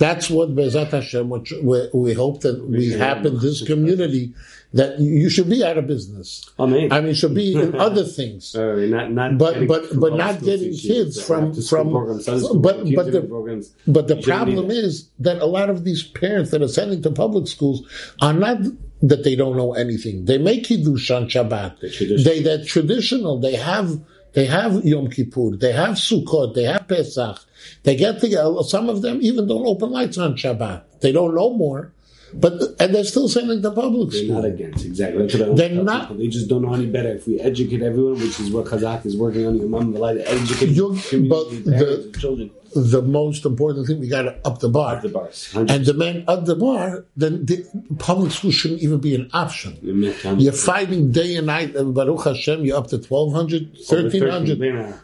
That's 0.00 0.30
what 0.30 0.54
Bezat 0.56 0.90
Hashem, 0.92 1.28
which 1.28 1.52
we, 1.62 1.88
we 1.92 2.14
hope 2.14 2.40
that 2.40 2.66
we 2.66 2.90
have 2.92 3.24
in 3.26 3.38
this 3.38 3.62
community, 3.62 4.32
that 4.72 4.98
you 4.98 5.28
should 5.28 5.50
be 5.50 5.62
out 5.62 5.76
of 5.76 5.86
business. 5.86 6.48
I 6.58 6.64
mean, 6.64 6.90
it 6.90 7.16
should 7.16 7.34
be 7.34 7.52
in 7.54 7.74
other 7.88 8.04
things. 8.04 8.56
Uh, 8.56 8.86
not, 8.88 9.12
not 9.12 9.36
But 9.36 9.68
but 9.68 9.82
but 10.00 10.14
not 10.16 10.40
getting 10.42 10.72
kids 10.72 11.18
uh, 11.18 11.22
from 11.28 11.42
from 11.70 11.90
programs, 11.90 12.24
but 12.26 12.76
but 12.98 13.12
the 13.12 13.20
programs. 13.28 13.74
but 13.86 14.08
the 14.08 14.16
problem 14.22 14.70
is 14.70 15.10
that 15.18 15.36
a 15.42 15.46
lot 15.58 15.68
of 15.68 15.84
these 15.84 16.02
parents 16.02 16.50
that 16.52 16.62
are 16.62 16.68
sending 16.80 17.02
to 17.02 17.10
public 17.10 17.46
schools 17.46 17.78
are 18.22 18.32
not 18.32 18.56
that 19.02 19.22
they 19.24 19.36
don't 19.36 19.56
know 19.56 19.74
anything. 19.74 20.24
They 20.24 20.38
make 20.38 20.64
kiddush 20.64 21.10
on 21.10 21.28
Shabbat. 21.28 21.80
They're 21.80 21.90
traditional. 21.90 22.24
They 22.24 22.42
they're 22.42 22.64
traditional. 22.64 23.38
They 23.38 23.56
have 23.56 24.00
they 24.32 24.46
have 24.46 24.84
Yom 24.84 25.08
Kippur. 25.10 25.56
They 25.56 25.72
have 25.72 25.96
Sukkot. 25.96 26.54
They 26.54 26.64
have 26.64 26.86
Pesach. 26.88 27.38
They 27.82 27.96
get 27.96 28.20
together. 28.20 28.62
Some 28.62 28.88
of 28.88 29.02
them 29.02 29.18
even 29.22 29.46
don't 29.48 29.66
open 29.66 29.90
lights 29.90 30.18
on 30.18 30.34
Shabbat. 30.36 30.82
They 31.00 31.12
don't 31.12 31.34
know 31.34 31.50
more, 31.52 31.92
but 32.34 32.54
and 32.78 32.94
they're 32.94 33.04
still 33.04 33.28
sending 33.28 33.60
the 33.60 33.72
public 33.72 34.10
They're 34.10 34.24
school. 34.24 34.36
not 34.36 34.44
against 34.44 34.84
exactly. 34.84 35.22
That's 35.26 35.34
what 35.34 35.50
I 35.50 35.54
They're 35.54 35.82
not- 35.82 36.02
people. 36.08 36.16
They 36.16 36.28
just 36.28 36.48
don't 36.48 36.62
know 36.62 36.74
any 36.74 36.86
better. 36.86 37.10
If 37.10 37.26
we 37.26 37.40
educate 37.40 37.82
everyone, 37.82 38.14
which 38.14 38.38
is 38.40 38.50
what 38.50 38.66
Kazakh 38.66 39.04
is 39.06 39.16
working 39.16 39.46
on, 39.46 39.56
your 39.58 39.68
mom, 39.68 39.92
the 39.92 39.98
light, 39.98 40.18
educate 40.24 40.74
community, 40.76 41.28
but 41.28 41.48
parents, 41.48 41.64
the- 41.64 42.02
and 42.04 42.18
children. 42.18 42.50
The 42.74 43.02
most 43.02 43.44
important 43.44 43.86
thing 43.86 44.00
we 44.00 44.08
got 44.08 44.22
to 44.22 44.36
up 44.44 44.60
the 44.60 44.68
bar. 44.68 45.00
The 45.00 45.08
bars. 45.08 45.52
And 45.54 45.68
the 45.68 46.24
up 46.28 46.44
the 46.44 46.56
bar, 46.56 47.04
then 47.16 47.44
the 47.46 47.64
public 47.98 48.32
school 48.32 48.50
shouldn't 48.50 48.80
even 48.80 48.98
be 49.00 49.14
an 49.14 49.28
option. 49.32 49.78
You're 50.38 50.52
fighting 50.52 51.10
day 51.12 51.36
and 51.36 51.46
night. 51.46 51.74
and 51.74 51.94
Baruch 51.94 52.24
Hashem, 52.24 52.64
you're 52.64 52.76
up 52.76 52.88
to 52.88 52.96
1,200, 52.98 53.76
1,300, 53.88 54.58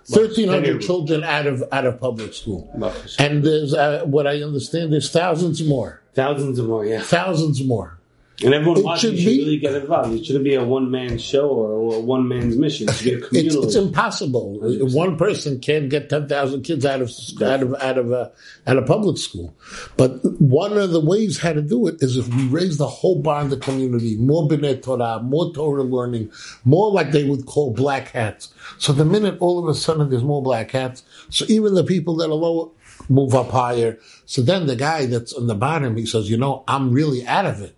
1,300 0.08 0.80
children 0.80 1.24
out 1.24 1.46
of 1.46 1.64
out 1.72 1.86
of 1.86 2.00
public 2.00 2.34
school. 2.34 2.70
And 3.18 3.42
there's, 3.44 3.74
uh, 3.74 4.04
what 4.04 4.26
I 4.26 4.42
understand, 4.42 4.92
there's 4.92 5.10
thousands 5.10 5.62
more. 5.64 6.02
Thousands 6.14 6.60
more, 6.60 6.84
yeah. 6.84 7.00
Thousands 7.00 7.62
more. 7.64 7.98
And 8.44 8.52
everyone 8.52 8.78
It 8.80 8.84
watching 8.84 9.10
should 9.12 9.20
should, 9.20 9.26
really 9.28 9.56
get 9.58 9.74
involved. 9.74 10.12
It 10.12 10.26
shouldn't 10.26 10.44
be 10.44 10.54
a 10.54 10.64
one 10.64 10.90
man 10.90 11.16
show 11.16 11.48
or 11.48 11.94
a 11.96 12.00
one 12.00 12.28
man's 12.28 12.56
mission. 12.58 12.88
It 12.88 12.94
should 12.94 13.04
be 13.04 13.12
a 13.14 13.16
It's, 13.18 13.28
communal. 13.28 13.64
it's 13.64 13.74
impossible. 13.76 14.58
One 14.92 15.16
person 15.16 15.58
can't 15.58 15.88
get 15.88 16.10
10,000 16.10 16.62
kids 16.62 16.84
out 16.84 17.00
of, 17.00 17.10
out 17.42 17.62
of, 17.62 17.74
out 17.76 17.96
of, 17.98 18.12
uh, 18.12 18.28
out 18.66 18.76
of 18.76 18.86
public 18.86 19.16
school. 19.16 19.54
But 19.96 20.20
one 20.38 20.76
of 20.76 20.90
the 20.90 21.00
ways 21.00 21.38
how 21.38 21.54
to 21.54 21.62
do 21.62 21.86
it 21.86 22.02
is 22.02 22.18
if 22.18 22.28
we 22.28 22.46
raise 22.48 22.76
the 22.76 22.86
whole 22.86 23.22
bar 23.22 23.40
in 23.40 23.48
the 23.48 23.56
community, 23.56 24.16
more 24.18 24.46
B'nai 24.46 24.82
Torah, 24.82 25.22
more 25.22 25.52
Torah 25.54 25.82
learning, 25.82 26.30
more 26.64 26.90
like 26.90 27.12
they 27.12 27.24
would 27.24 27.46
call 27.46 27.72
black 27.72 28.08
hats. 28.08 28.52
So 28.78 28.92
the 28.92 29.04
minute 29.04 29.38
all 29.40 29.58
of 29.62 29.68
a 29.68 29.74
sudden 29.74 30.10
there's 30.10 30.24
more 30.24 30.42
black 30.42 30.72
hats, 30.72 31.04
so 31.30 31.46
even 31.48 31.74
the 31.74 31.84
people 31.84 32.16
that 32.16 32.26
are 32.26 32.34
lower 32.34 32.68
move 33.08 33.34
up 33.34 33.50
higher. 33.50 33.98
So 34.24 34.42
then 34.42 34.66
the 34.66 34.76
guy 34.76 35.06
that's 35.06 35.32
on 35.32 35.46
the 35.46 35.54
bottom, 35.54 35.96
he 35.96 36.06
says, 36.06 36.28
you 36.30 36.36
know, 36.36 36.64
I'm 36.66 36.92
really 36.92 37.26
out 37.26 37.46
of 37.46 37.60
it. 37.62 37.75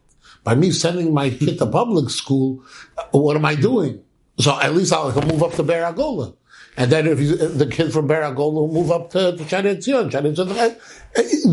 By 0.48 0.54
me 0.54 0.70
sending 0.70 1.12
my 1.12 1.28
kid 1.28 1.58
to 1.58 1.66
public 1.66 2.08
school, 2.08 2.62
what 3.10 3.36
am 3.36 3.44
I 3.44 3.54
doing? 3.54 4.00
So 4.38 4.58
at 4.58 4.72
least 4.74 4.94
I'll 4.94 5.12
move 5.26 5.42
up 5.42 5.52
to 5.56 5.62
Baragola. 5.62 6.32
And 6.78 6.90
then 6.90 7.06
if, 7.06 7.18
the 7.58 7.66
kid 7.66 7.92
from 7.92 8.08
Baragola 8.08 8.54
will 8.54 8.72
move 8.72 8.90
up 8.90 9.10
to, 9.10 9.36
to 9.36 9.46
Shari 9.46 9.76
Tzion, 9.76 10.10
Shari 10.10 10.30
Tzion, 10.32 10.48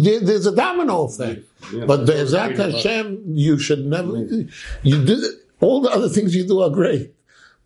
there- 0.03 0.19
there's 0.21 0.45
a 0.45 0.55
domino 0.55 1.03
effect. 1.07 1.41
Yeah, 1.73 1.83
but 1.85 2.05
that's 2.05 2.31
what 2.31 2.31
Be'ezat 2.31 2.31
we're 2.31 2.47
worried 2.47 2.59
about. 2.59 2.71
Hashem, 2.71 3.23
you 3.45 3.59
should 3.59 3.85
never, 3.85 4.15
you 4.83 5.05
do, 5.05 5.15
all 5.59 5.81
the 5.81 5.89
other 5.89 6.07
things 6.07 6.33
you 6.33 6.47
do 6.47 6.61
are 6.61 6.69
great. 6.69 7.11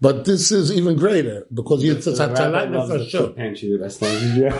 But 0.01 0.23
this 0.23 0.49
is 0.51 0.71
even 0.71 0.95
greater 0.95 1.45
because 1.53 1.83
you, 1.83 1.91
it's 1.93 2.07
a 2.07 2.11
The 2.11 2.27
rabbi 2.27 2.39
tzalak 2.39 2.87
for 2.87 2.97
the 2.99 3.05
sure. 3.09 3.21
food 3.27 3.35
pantry 3.35 3.69
the 3.71 3.77
best 3.79 4.01
language. 4.01 4.53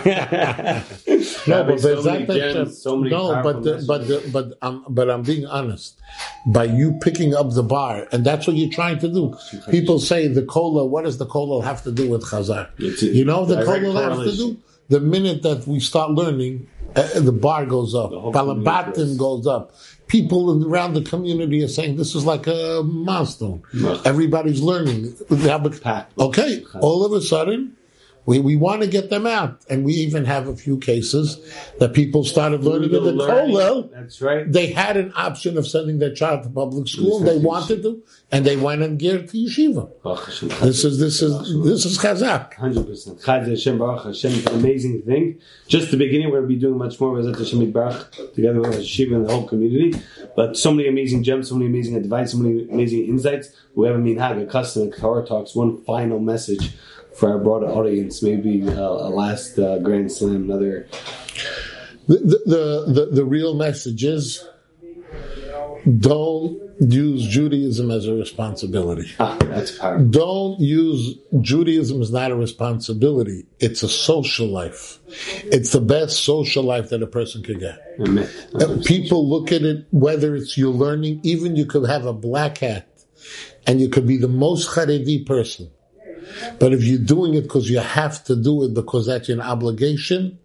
No, 1.46 1.64
but 1.64 1.80
so 1.80 2.02
many 2.02 2.26
gems, 2.26 2.40
Hashem- 2.42 2.70
so 2.72 2.96
many 2.96 3.10
no, 3.10 3.32
powerful 3.32 3.52
but 3.54 3.62
the, 3.64 3.84
but 3.86 4.06
the, 4.08 4.30
but 4.32 4.58
I'm 4.60 4.84
but 4.88 5.08
I'm 5.10 5.22
being 5.22 5.46
honest. 5.46 5.98
By 6.46 6.64
you 6.64 6.92
picking 7.00 7.34
up 7.34 7.50
the 7.54 7.62
bar, 7.62 8.06
and 8.12 8.24
that's 8.24 8.46
what 8.46 8.56
you're 8.56 8.70
trying 8.70 8.98
to 8.98 9.08
do. 9.08 9.34
People 9.70 9.98
say 9.98 10.26
the 10.28 10.42
Kollel. 10.42 10.88
What 10.90 11.04
does 11.04 11.16
the 11.18 11.26
Kollel 11.26 11.64
have 11.64 11.82
to 11.84 11.92
do 11.92 12.10
with 12.10 12.22
Chazak? 12.24 12.70
It's 12.78 13.02
a 13.02 13.06
You 13.06 13.24
know, 13.24 13.46
the 13.46 13.56
direct 13.64 13.84
cola 13.84 14.14
has 14.14 14.30
to 14.30 14.36
do. 14.36 14.58
The 14.88 15.00
minute 15.00 15.42
that 15.42 15.66
we 15.66 15.78
start 15.80 16.10
learning, 16.10 16.66
uh, 16.96 17.20
the 17.20 17.32
bar 17.32 17.64
goes 17.64 17.94
up, 17.94 18.10
whole 18.10 18.32
Balabatin 18.32 19.16
goes 19.16 19.46
up. 19.46 19.72
People 20.10 20.66
around 20.66 20.94
the 20.94 21.02
community 21.02 21.62
are 21.62 21.68
saying 21.68 21.96
this 21.96 22.14
is 22.16 22.24
like 22.26 22.46
a 22.48 22.82
milestone. 22.84 23.62
Everybody's 24.04 24.60
learning. 24.60 25.14
We 25.28 25.36
have 25.42 25.64
a- 25.64 25.70
Packed. 25.70 26.18
Okay, 26.18 26.64
all 26.80 27.04
of 27.04 27.12
a 27.12 27.20
sudden, 27.20 27.76
we, 28.26 28.38
we 28.38 28.56
want 28.56 28.82
to 28.82 28.88
get 28.88 29.10
them 29.10 29.26
out. 29.26 29.60
And 29.68 29.84
we 29.84 29.92
even 29.94 30.24
have 30.24 30.46
a 30.46 30.56
few 30.56 30.78
cases 30.78 31.38
that 31.78 31.94
people 31.94 32.24
started 32.24 32.62
learning 32.62 32.94
in 32.94 33.04
the 33.04 33.12
Learning. 33.12 33.54
Kollel. 33.54 33.90
That's 33.92 34.20
right. 34.20 34.50
They 34.50 34.68
had 34.68 34.96
an 34.96 35.12
option 35.16 35.56
of 35.58 35.66
sending 35.66 35.98
their 35.98 36.14
child 36.14 36.44
to 36.44 36.50
public 36.50 36.88
school, 36.88 37.18
and 37.18 37.26
they 37.26 37.38
wanted 37.38 37.82
to, 37.82 38.02
and 38.30 38.44
they 38.44 38.56
went 38.56 38.82
and 38.82 38.98
geared 38.98 39.28
to 39.30 39.36
yeshiva. 39.36 39.90
This 40.60 40.84
is 40.84 40.98
this 40.98 41.22
is 41.22 41.64
this 41.64 41.84
is 41.84 41.98
chazak. 41.98 42.54
Hundred 42.54 42.86
percent. 42.86 43.20
Chaz 43.20 43.48
Hashem 43.48 43.78
Baruch 43.78 44.04
Hashem. 44.04 44.32
It's 44.32 44.46
an 44.46 44.60
amazing 44.60 45.02
thing. 45.02 45.40
Just 45.66 45.90
the 45.90 45.96
beginning. 45.96 46.30
We're 46.30 46.38
going 46.38 46.50
to 46.50 46.54
be 46.54 46.60
doing 46.60 46.78
much 46.78 47.00
more. 47.00 47.16
Bezat 47.16 47.38
Hashem 47.38 47.70
Baruch 47.72 48.34
together 48.34 48.60
with 48.60 48.84
Shiva 48.84 49.16
and 49.16 49.26
the 49.26 49.32
whole 49.32 49.46
community. 49.46 50.00
But 50.36 50.56
so 50.56 50.72
many 50.72 50.88
amazing 50.88 51.22
gems, 51.22 51.48
so 51.48 51.54
many 51.54 51.66
amazing 51.66 51.96
advice, 51.96 52.32
so 52.32 52.38
many 52.38 52.68
amazing 52.68 53.06
insights. 53.06 53.52
We 53.74 53.86
have 53.86 53.96
a 53.96 53.98
minhag, 53.98 54.42
a 54.42 54.46
custom, 54.46 54.88
a 54.88 54.90
Torah 54.90 55.26
talks. 55.26 55.54
One 55.54 55.82
final 55.84 56.18
message 56.18 56.74
for 57.14 57.30
our 57.30 57.38
broader 57.38 57.66
audience. 57.66 58.22
Maybe 58.22 58.68
uh, 58.68 58.80
a 58.80 59.10
last 59.10 59.58
uh, 59.58 59.78
Grand 59.78 60.10
Slam, 60.10 60.50
another. 60.50 60.88
The, 62.08 62.16
the 62.46 62.92
the 62.92 63.08
the 63.12 63.24
real 63.24 63.54
message 63.54 64.04
is 64.04 64.46
don't 65.98 66.60
use 66.80 67.26
Judaism 67.26 67.90
as 67.90 68.06
a 68.06 68.14
responsibility. 68.14 69.10
Ah, 69.18 69.36
that's 69.40 69.78
powerful. 69.78 70.06
Don't 70.06 70.60
use 70.60 71.18
Judaism 71.40 72.00
as 72.00 72.10
not 72.10 72.30
a 72.30 72.36
responsibility. 72.36 73.46
It's 73.58 73.82
a 73.82 73.88
social 73.88 74.48
life. 74.48 74.98
It's 75.44 75.72
the 75.72 75.80
best 75.80 76.24
social 76.24 76.62
life 76.62 76.90
that 76.90 77.02
a 77.02 77.06
person 77.06 77.42
could 77.42 77.60
get. 77.60 77.78
Amen. 78.00 78.28
People 78.84 79.28
look 79.28 79.52
at 79.52 79.62
it, 79.62 79.86
whether 79.90 80.34
it's 80.34 80.56
you're 80.56 80.72
learning, 80.72 81.20
even 81.22 81.56
you 81.56 81.66
could 81.66 81.88
have 81.88 82.06
a 82.06 82.12
black 82.12 82.58
hat 82.58 82.88
and 83.66 83.80
you 83.80 83.88
could 83.88 84.06
be 84.06 84.16
the 84.16 84.28
most 84.28 84.70
Haredi 84.70 85.24
person. 85.24 85.70
But 86.58 86.72
if 86.72 86.82
you're 86.84 86.98
doing 86.98 87.34
it 87.34 87.42
because 87.42 87.70
you 87.70 87.78
have 87.78 88.24
to 88.24 88.36
do 88.36 88.64
it 88.64 88.74
because 88.74 89.06
that's 89.06 89.28
an 89.28 89.40
obligation, 89.40 90.38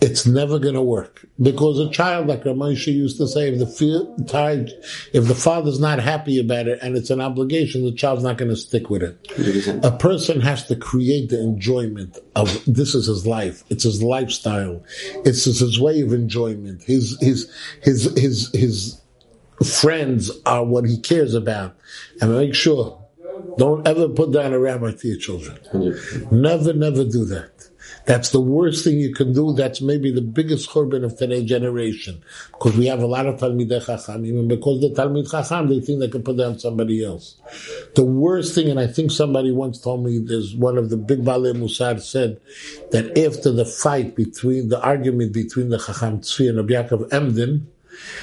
it's 0.00 0.26
never 0.26 0.58
going 0.58 0.74
to 0.74 0.82
work. 0.82 1.24
Because 1.40 1.78
a 1.78 1.88
child, 1.90 2.26
like 2.26 2.44
Ramosha 2.44 2.92
used 2.92 3.16
to 3.16 3.26
say, 3.26 3.48
if 3.52 3.58
the 3.58 3.66
feel, 3.66 4.14
tired, 4.26 4.70
if 5.12 5.26
the 5.26 5.34
father's 5.34 5.80
not 5.80 6.00
happy 6.00 6.38
about 6.38 6.68
it 6.68 6.78
and 6.82 6.96
it's 6.96 7.10
an 7.10 7.20
obligation, 7.20 7.84
the 7.84 7.92
child's 7.92 8.22
not 8.22 8.36
going 8.36 8.50
to 8.50 8.56
stick 8.56 8.90
with 8.90 9.02
it. 9.02 9.22
100%. 9.28 9.84
A 9.84 9.96
person 9.96 10.40
has 10.40 10.66
to 10.66 10.76
create 10.76 11.30
the 11.30 11.40
enjoyment 11.40 12.18
of 12.34 12.62
this 12.66 12.94
is 12.94 13.06
his 13.06 13.26
life. 13.26 13.64
It's 13.70 13.84
his 13.84 14.02
lifestyle. 14.02 14.82
It's 15.24 15.44
his, 15.44 15.60
his 15.60 15.80
way 15.80 16.02
of 16.02 16.12
enjoyment. 16.12 16.82
His 16.82 17.18
his 17.20 17.50
his 17.82 18.12
his 18.18 18.50
his 18.52 19.00
friends 19.64 20.30
are 20.44 20.64
what 20.64 20.84
he 20.84 20.98
cares 20.98 21.34
about. 21.34 21.74
And 22.20 22.32
make 22.32 22.54
sure 22.54 23.02
don't 23.58 23.86
ever 23.86 24.08
put 24.08 24.32
down 24.32 24.52
a 24.52 24.58
rabbi 24.58 24.92
to 24.92 25.08
your 25.08 25.18
children. 25.18 25.58
Never, 26.30 26.72
never 26.72 27.04
do 27.04 27.24
that. 27.26 27.68
That's 28.04 28.30
the 28.30 28.40
worst 28.40 28.84
thing 28.84 29.00
you 29.00 29.12
can 29.12 29.32
do. 29.32 29.52
That's 29.52 29.80
maybe 29.80 30.12
the 30.12 30.22
biggest 30.22 30.70
churban 30.70 31.04
of 31.04 31.16
today's 31.16 31.48
generation. 31.48 32.22
Because 32.52 32.76
we 32.76 32.86
have 32.86 33.02
a 33.02 33.06
lot 33.06 33.26
of 33.26 33.40
Talmidei 33.40 33.84
Chachamim, 33.84 34.38
and 34.38 34.48
because 34.48 34.80
the 34.80 34.90
Talmid 34.90 35.30
Chacham, 35.30 35.68
they 35.68 35.80
think 35.80 36.00
they 36.00 36.08
can 36.08 36.22
put 36.22 36.36
down 36.36 36.58
somebody 36.58 37.04
else. 37.04 37.40
The 37.94 38.04
worst 38.04 38.54
thing, 38.54 38.70
and 38.70 38.78
I 38.78 38.86
think 38.86 39.10
somebody 39.10 39.50
once 39.50 39.80
told 39.80 40.04
me, 40.04 40.18
there's 40.18 40.54
one 40.54 40.78
of 40.78 40.90
the 40.90 40.96
big 40.96 41.24
Balei 41.24 41.54
Musar 41.54 42.00
said, 42.00 42.40
that 42.92 43.18
after 43.18 43.50
the 43.50 43.64
fight 43.64 44.14
between, 44.14 44.68
the 44.68 44.80
argument 44.80 45.32
between 45.32 45.70
the 45.70 45.78
Chacham 45.78 46.20
Tzvi 46.20 46.48
and 46.48 46.58
Rabbi 46.58 47.08
Emden, 47.14 47.66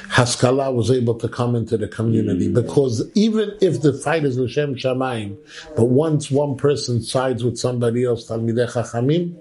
Haskalah 0.10 0.72
was 0.72 0.92
able 0.92 1.16
to 1.16 1.28
come 1.28 1.56
into 1.56 1.78
the 1.78 1.88
community 1.88 2.48
mm. 2.48 2.54
because 2.54 3.10
even 3.16 3.56
if 3.62 3.82
the 3.82 3.94
fight 3.94 4.26
is 4.26 4.38
L'Shem 4.38 4.76
Shamayim, 4.76 5.38
but 5.76 5.86
once 5.86 6.30
one 6.30 6.56
person 6.56 7.02
sides 7.02 7.44
with 7.44 7.58
somebody 7.58 8.06
else, 8.06 8.28
Talmidei 8.28 8.72
Chachamim, 8.72 9.36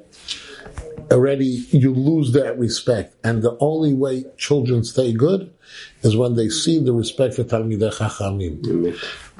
already 1.12 1.64
you 1.70 1.92
lose 1.92 2.32
that 2.32 2.58
respect. 2.58 3.14
And 3.24 3.42
the 3.42 3.56
only 3.60 3.94
way 3.94 4.24
children 4.36 4.84
stay 4.84 5.12
good 5.12 5.52
is 6.02 6.16
when 6.16 6.34
they 6.34 6.48
see 6.48 6.78
the 6.82 6.92
respect 6.92 7.34
for 7.34 7.44
Talmidei 7.44 7.92
Chachamim. 7.92 8.60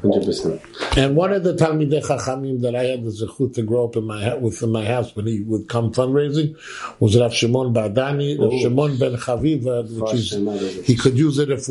100%. 0.03 0.97
And 0.97 1.17
one 1.17 1.33
of 1.33 1.45
the 1.45 1.55
Talmidei 1.55 2.05
Chachamim 2.05 2.61
that 2.63 2.75
I 2.75 2.85
had 2.85 3.05
the 3.05 3.11
zechut 3.11 3.55
to 3.55 3.63
grow 3.63 3.85
up 3.87 3.97
in 3.97 4.05
my 4.05 4.35
with 4.35 4.63
in 4.63 4.71
my 4.71 4.85
house 4.85 5.15
when 5.15 5.27
he 5.27 5.41
would 5.41 5.69
come 5.69 5.93
fundraising 5.93 6.57
was 7.01 7.19
Rav 7.19 7.33
Shimon 7.33 7.73
Badani, 7.73 8.39
Rav. 8.39 8.53
Shimon 8.61 8.97
Ben 8.99 9.17
Chaviva, 9.17 9.89
which 10.01 10.15
is 10.15 10.87
he 10.87 10.97
could 10.97 11.17
use 11.17 11.39
it 11.39 11.51
if. 11.51 11.69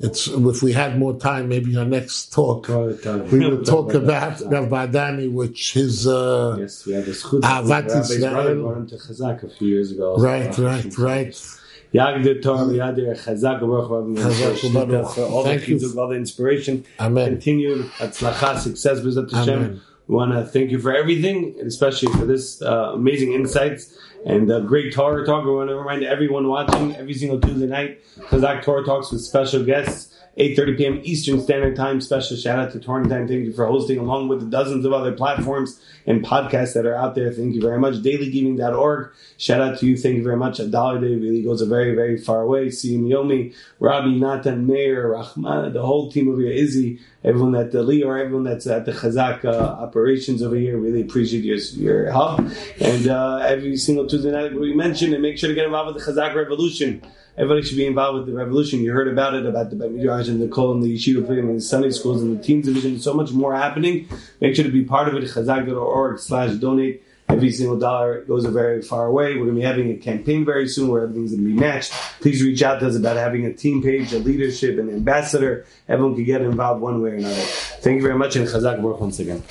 It's 0.00 0.26
if 0.26 0.62
we 0.62 0.72
had 0.72 0.98
more 0.98 1.16
time, 1.16 1.48
maybe 1.48 1.76
our 1.76 1.84
next 1.84 2.32
talk 2.32 2.66
we 2.66 3.48
would 3.48 3.64
talk 3.64 3.94
about 3.94 4.40
Rav 4.40 4.68
Badani, 4.68 5.30
which 5.30 5.74
his 5.74 6.08
uh, 6.08 6.56
Yes, 6.58 6.84
we 6.86 6.94
have 6.94 7.06
a 7.06 7.10
schut. 7.12 7.42
Ahavat 7.42 7.88
Rabbi's 7.88 8.18
brother 8.18 8.54
Yisrael. 8.56 8.62
brought 8.62 8.76
him 8.78 8.86
to 8.88 8.96
Chazak 8.96 9.42
a 9.44 9.48
few 9.50 9.68
years 9.68 9.92
ago. 9.92 10.16
right, 10.16 10.58
right, 10.58 10.98
right. 10.98 11.56
Yagdil 11.94 12.42
Torah 12.42 12.58
Yadir 12.66 13.14
Chazak 13.22 13.60
Baruch 13.60 14.16
Chazak 14.16 14.88
Baruch. 14.88 15.14
for 15.14 15.22
all 15.22 15.42
the 15.42 15.50
Thank 15.50 15.68
you. 15.68 15.76
chizuk, 15.76 15.96
all 15.96 16.08
the 16.08 16.16
inspiration, 16.16 16.84
Amen. 16.98 17.28
continued 17.28 17.86
Hatzlacha, 17.98 18.58
success, 18.58 19.00
B'ezrat 19.00 19.30
Hashem. 19.30 19.80
We 20.08 20.16
want 20.16 20.32
to 20.32 20.44
thank 20.44 20.70
you 20.70 20.78
for 20.80 20.94
everything, 20.94 21.54
and 21.58 21.66
especially 21.68 22.12
for 22.12 22.26
this 22.26 22.60
uh, 22.62 22.92
amazing 22.94 23.32
insights 23.34 23.96
and 24.24 24.50
uh, 24.50 24.60
great 24.60 24.92
Torah 24.92 25.24
talk. 25.26 25.44
We 25.44 25.52
want 25.52 25.68
to 25.68 25.76
remind 25.76 26.04
everyone 26.04 26.48
watching 26.48 26.94
every 26.96 27.14
single 27.14 27.40
Tuesday 27.40 27.66
night, 27.66 28.00
Chazak 28.28 28.62
Torah 28.62 28.84
talks 28.84 29.10
with 29.10 29.20
special 29.20 29.64
guests. 29.64 30.12
8.30 30.38 30.78
p.m. 30.78 31.00
Eastern 31.04 31.40
Standard 31.40 31.76
Time. 31.76 32.00
Special 32.00 32.38
shout 32.38 32.58
out 32.58 32.72
to 32.72 32.80
Torah 32.80 33.00
Anytime. 33.00 33.28
Thank 33.28 33.44
you 33.44 33.52
for 33.52 33.66
hosting 33.66 33.98
along 33.98 34.28
with 34.28 34.40
the 34.40 34.46
dozens 34.46 34.86
of 34.86 34.92
other 34.92 35.12
platforms 35.12 35.78
and 36.06 36.24
podcasts 36.24 36.72
that 36.72 36.86
are 36.86 36.94
out 36.94 37.14
there. 37.14 37.30
Thank 37.30 37.54
you 37.54 37.60
very 37.60 37.78
much. 37.78 37.96
DailyGiving.org. 37.96 39.12
Shout 39.36 39.60
out 39.60 39.78
to 39.80 39.86
you. 39.86 39.96
Thank 39.96 40.16
you 40.16 40.22
very 40.22 40.38
much. 40.38 40.58
A 40.58 40.66
dollar 40.66 41.00
day 41.00 41.14
really 41.16 41.42
goes 41.42 41.60
a 41.60 41.66
very, 41.66 41.94
very 41.94 42.16
far 42.16 42.40
away. 42.40 42.70
See 42.70 42.96
Yomi, 42.96 43.54
Rabbi, 43.78 44.14
Natan, 44.14 44.66
Meir, 44.66 45.08
Rahman, 45.08 45.74
the 45.74 45.82
whole 45.84 46.10
team 46.10 46.30
over 46.30 46.40
here, 46.40 46.50
Izzy, 46.50 46.98
everyone 47.24 47.54
at 47.54 47.70
the 47.70 47.82
Lee 47.82 48.02
or 48.02 48.16
everyone 48.16 48.44
that's 48.44 48.66
at 48.66 48.86
the 48.86 48.92
Chazak 48.92 49.44
uh, 49.44 49.50
operations 49.50 50.42
over 50.42 50.56
here. 50.56 50.78
Really 50.78 51.02
appreciate 51.02 51.44
your, 51.44 51.58
your 51.58 52.10
help. 52.10 52.40
And 52.80 53.06
uh, 53.06 53.36
every 53.44 53.76
single 53.76 54.06
Tuesday 54.12 54.30
night 54.30 54.52
we 54.52 54.74
mentioned 54.74 55.14
and 55.14 55.22
make 55.22 55.38
sure 55.38 55.48
to 55.48 55.54
get 55.54 55.64
involved 55.64 55.94
with 55.94 56.04
the 56.04 56.12
Chazak 56.12 56.34
Revolution. 56.34 57.00
Everybody 57.38 57.66
should 57.66 57.78
be 57.78 57.86
involved 57.86 58.18
with 58.18 58.26
the 58.26 58.34
revolution. 58.34 58.80
You 58.80 58.92
heard 58.92 59.08
about 59.08 59.32
it, 59.32 59.46
about 59.46 59.70
the 59.70 59.76
Bet 59.76 59.90
Midrash 59.90 60.28
and 60.28 60.38
the 60.38 60.48
Kol 60.48 60.72
and 60.72 60.82
the 60.82 60.94
Yeshiva 60.94 61.26
and 61.30 61.56
the 61.56 61.62
Sunday 61.62 61.88
schools 61.88 62.20
and 62.20 62.38
the 62.38 62.42
teens 62.42 62.66
division. 62.66 63.00
So 63.00 63.14
much 63.14 63.32
more 63.32 63.56
happening. 63.56 64.06
Make 64.42 64.54
sure 64.54 64.66
to 64.66 64.70
be 64.70 64.84
part 64.84 65.08
of 65.08 65.14
it. 65.14 65.24
Chazak.org 65.24 66.18
slash 66.18 66.56
donate. 66.56 67.02
Every 67.30 67.50
single 67.50 67.78
dollar 67.78 68.22
goes 68.26 68.44
a 68.44 68.50
very 68.50 68.82
far 68.82 69.06
away. 69.06 69.28
We're 69.36 69.46
going 69.46 69.54
to 69.54 69.60
be 69.60 69.62
having 69.62 69.90
a 69.90 69.96
campaign 69.96 70.44
very 70.44 70.68
soon 70.68 70.88
where 70.88 71.04
everything's 71.04 71.30
going 71.30 71.44
to 71.44 71.48
be 71.48 71.58
matched. 71.58 71.92
Please 72.20 72.42
reach 72.42 72.62
out 72.62 72.80
to 72.80 72.88
us 72.88 72.96
about 72.96 73.16
having 73.16 73.46
a 73.46 73.54
team 73.54 73.82
page, 73.82 74.12
a 74.12 74.18
leadership, 74.18 74.78
an 74.78 74.90
ambassador. 74.90 75.64
Everyone 75.88 76.14
can 76.14 76.24
get 76.24 76.42
involved 76.42 76.82
one 76.82 77.00
way 77.00 77.12
or 77.12 77.14
another. 77.14 77.34
Thank 77.80 77.96
you 77.96 78.02
very 78.02 78.18
much 78.18 78.36
and 78.36 78.46
Chazak 78.46 78.82
Baruch 78.82 79.00
once 79.00 79.20
again. 79.20 79.42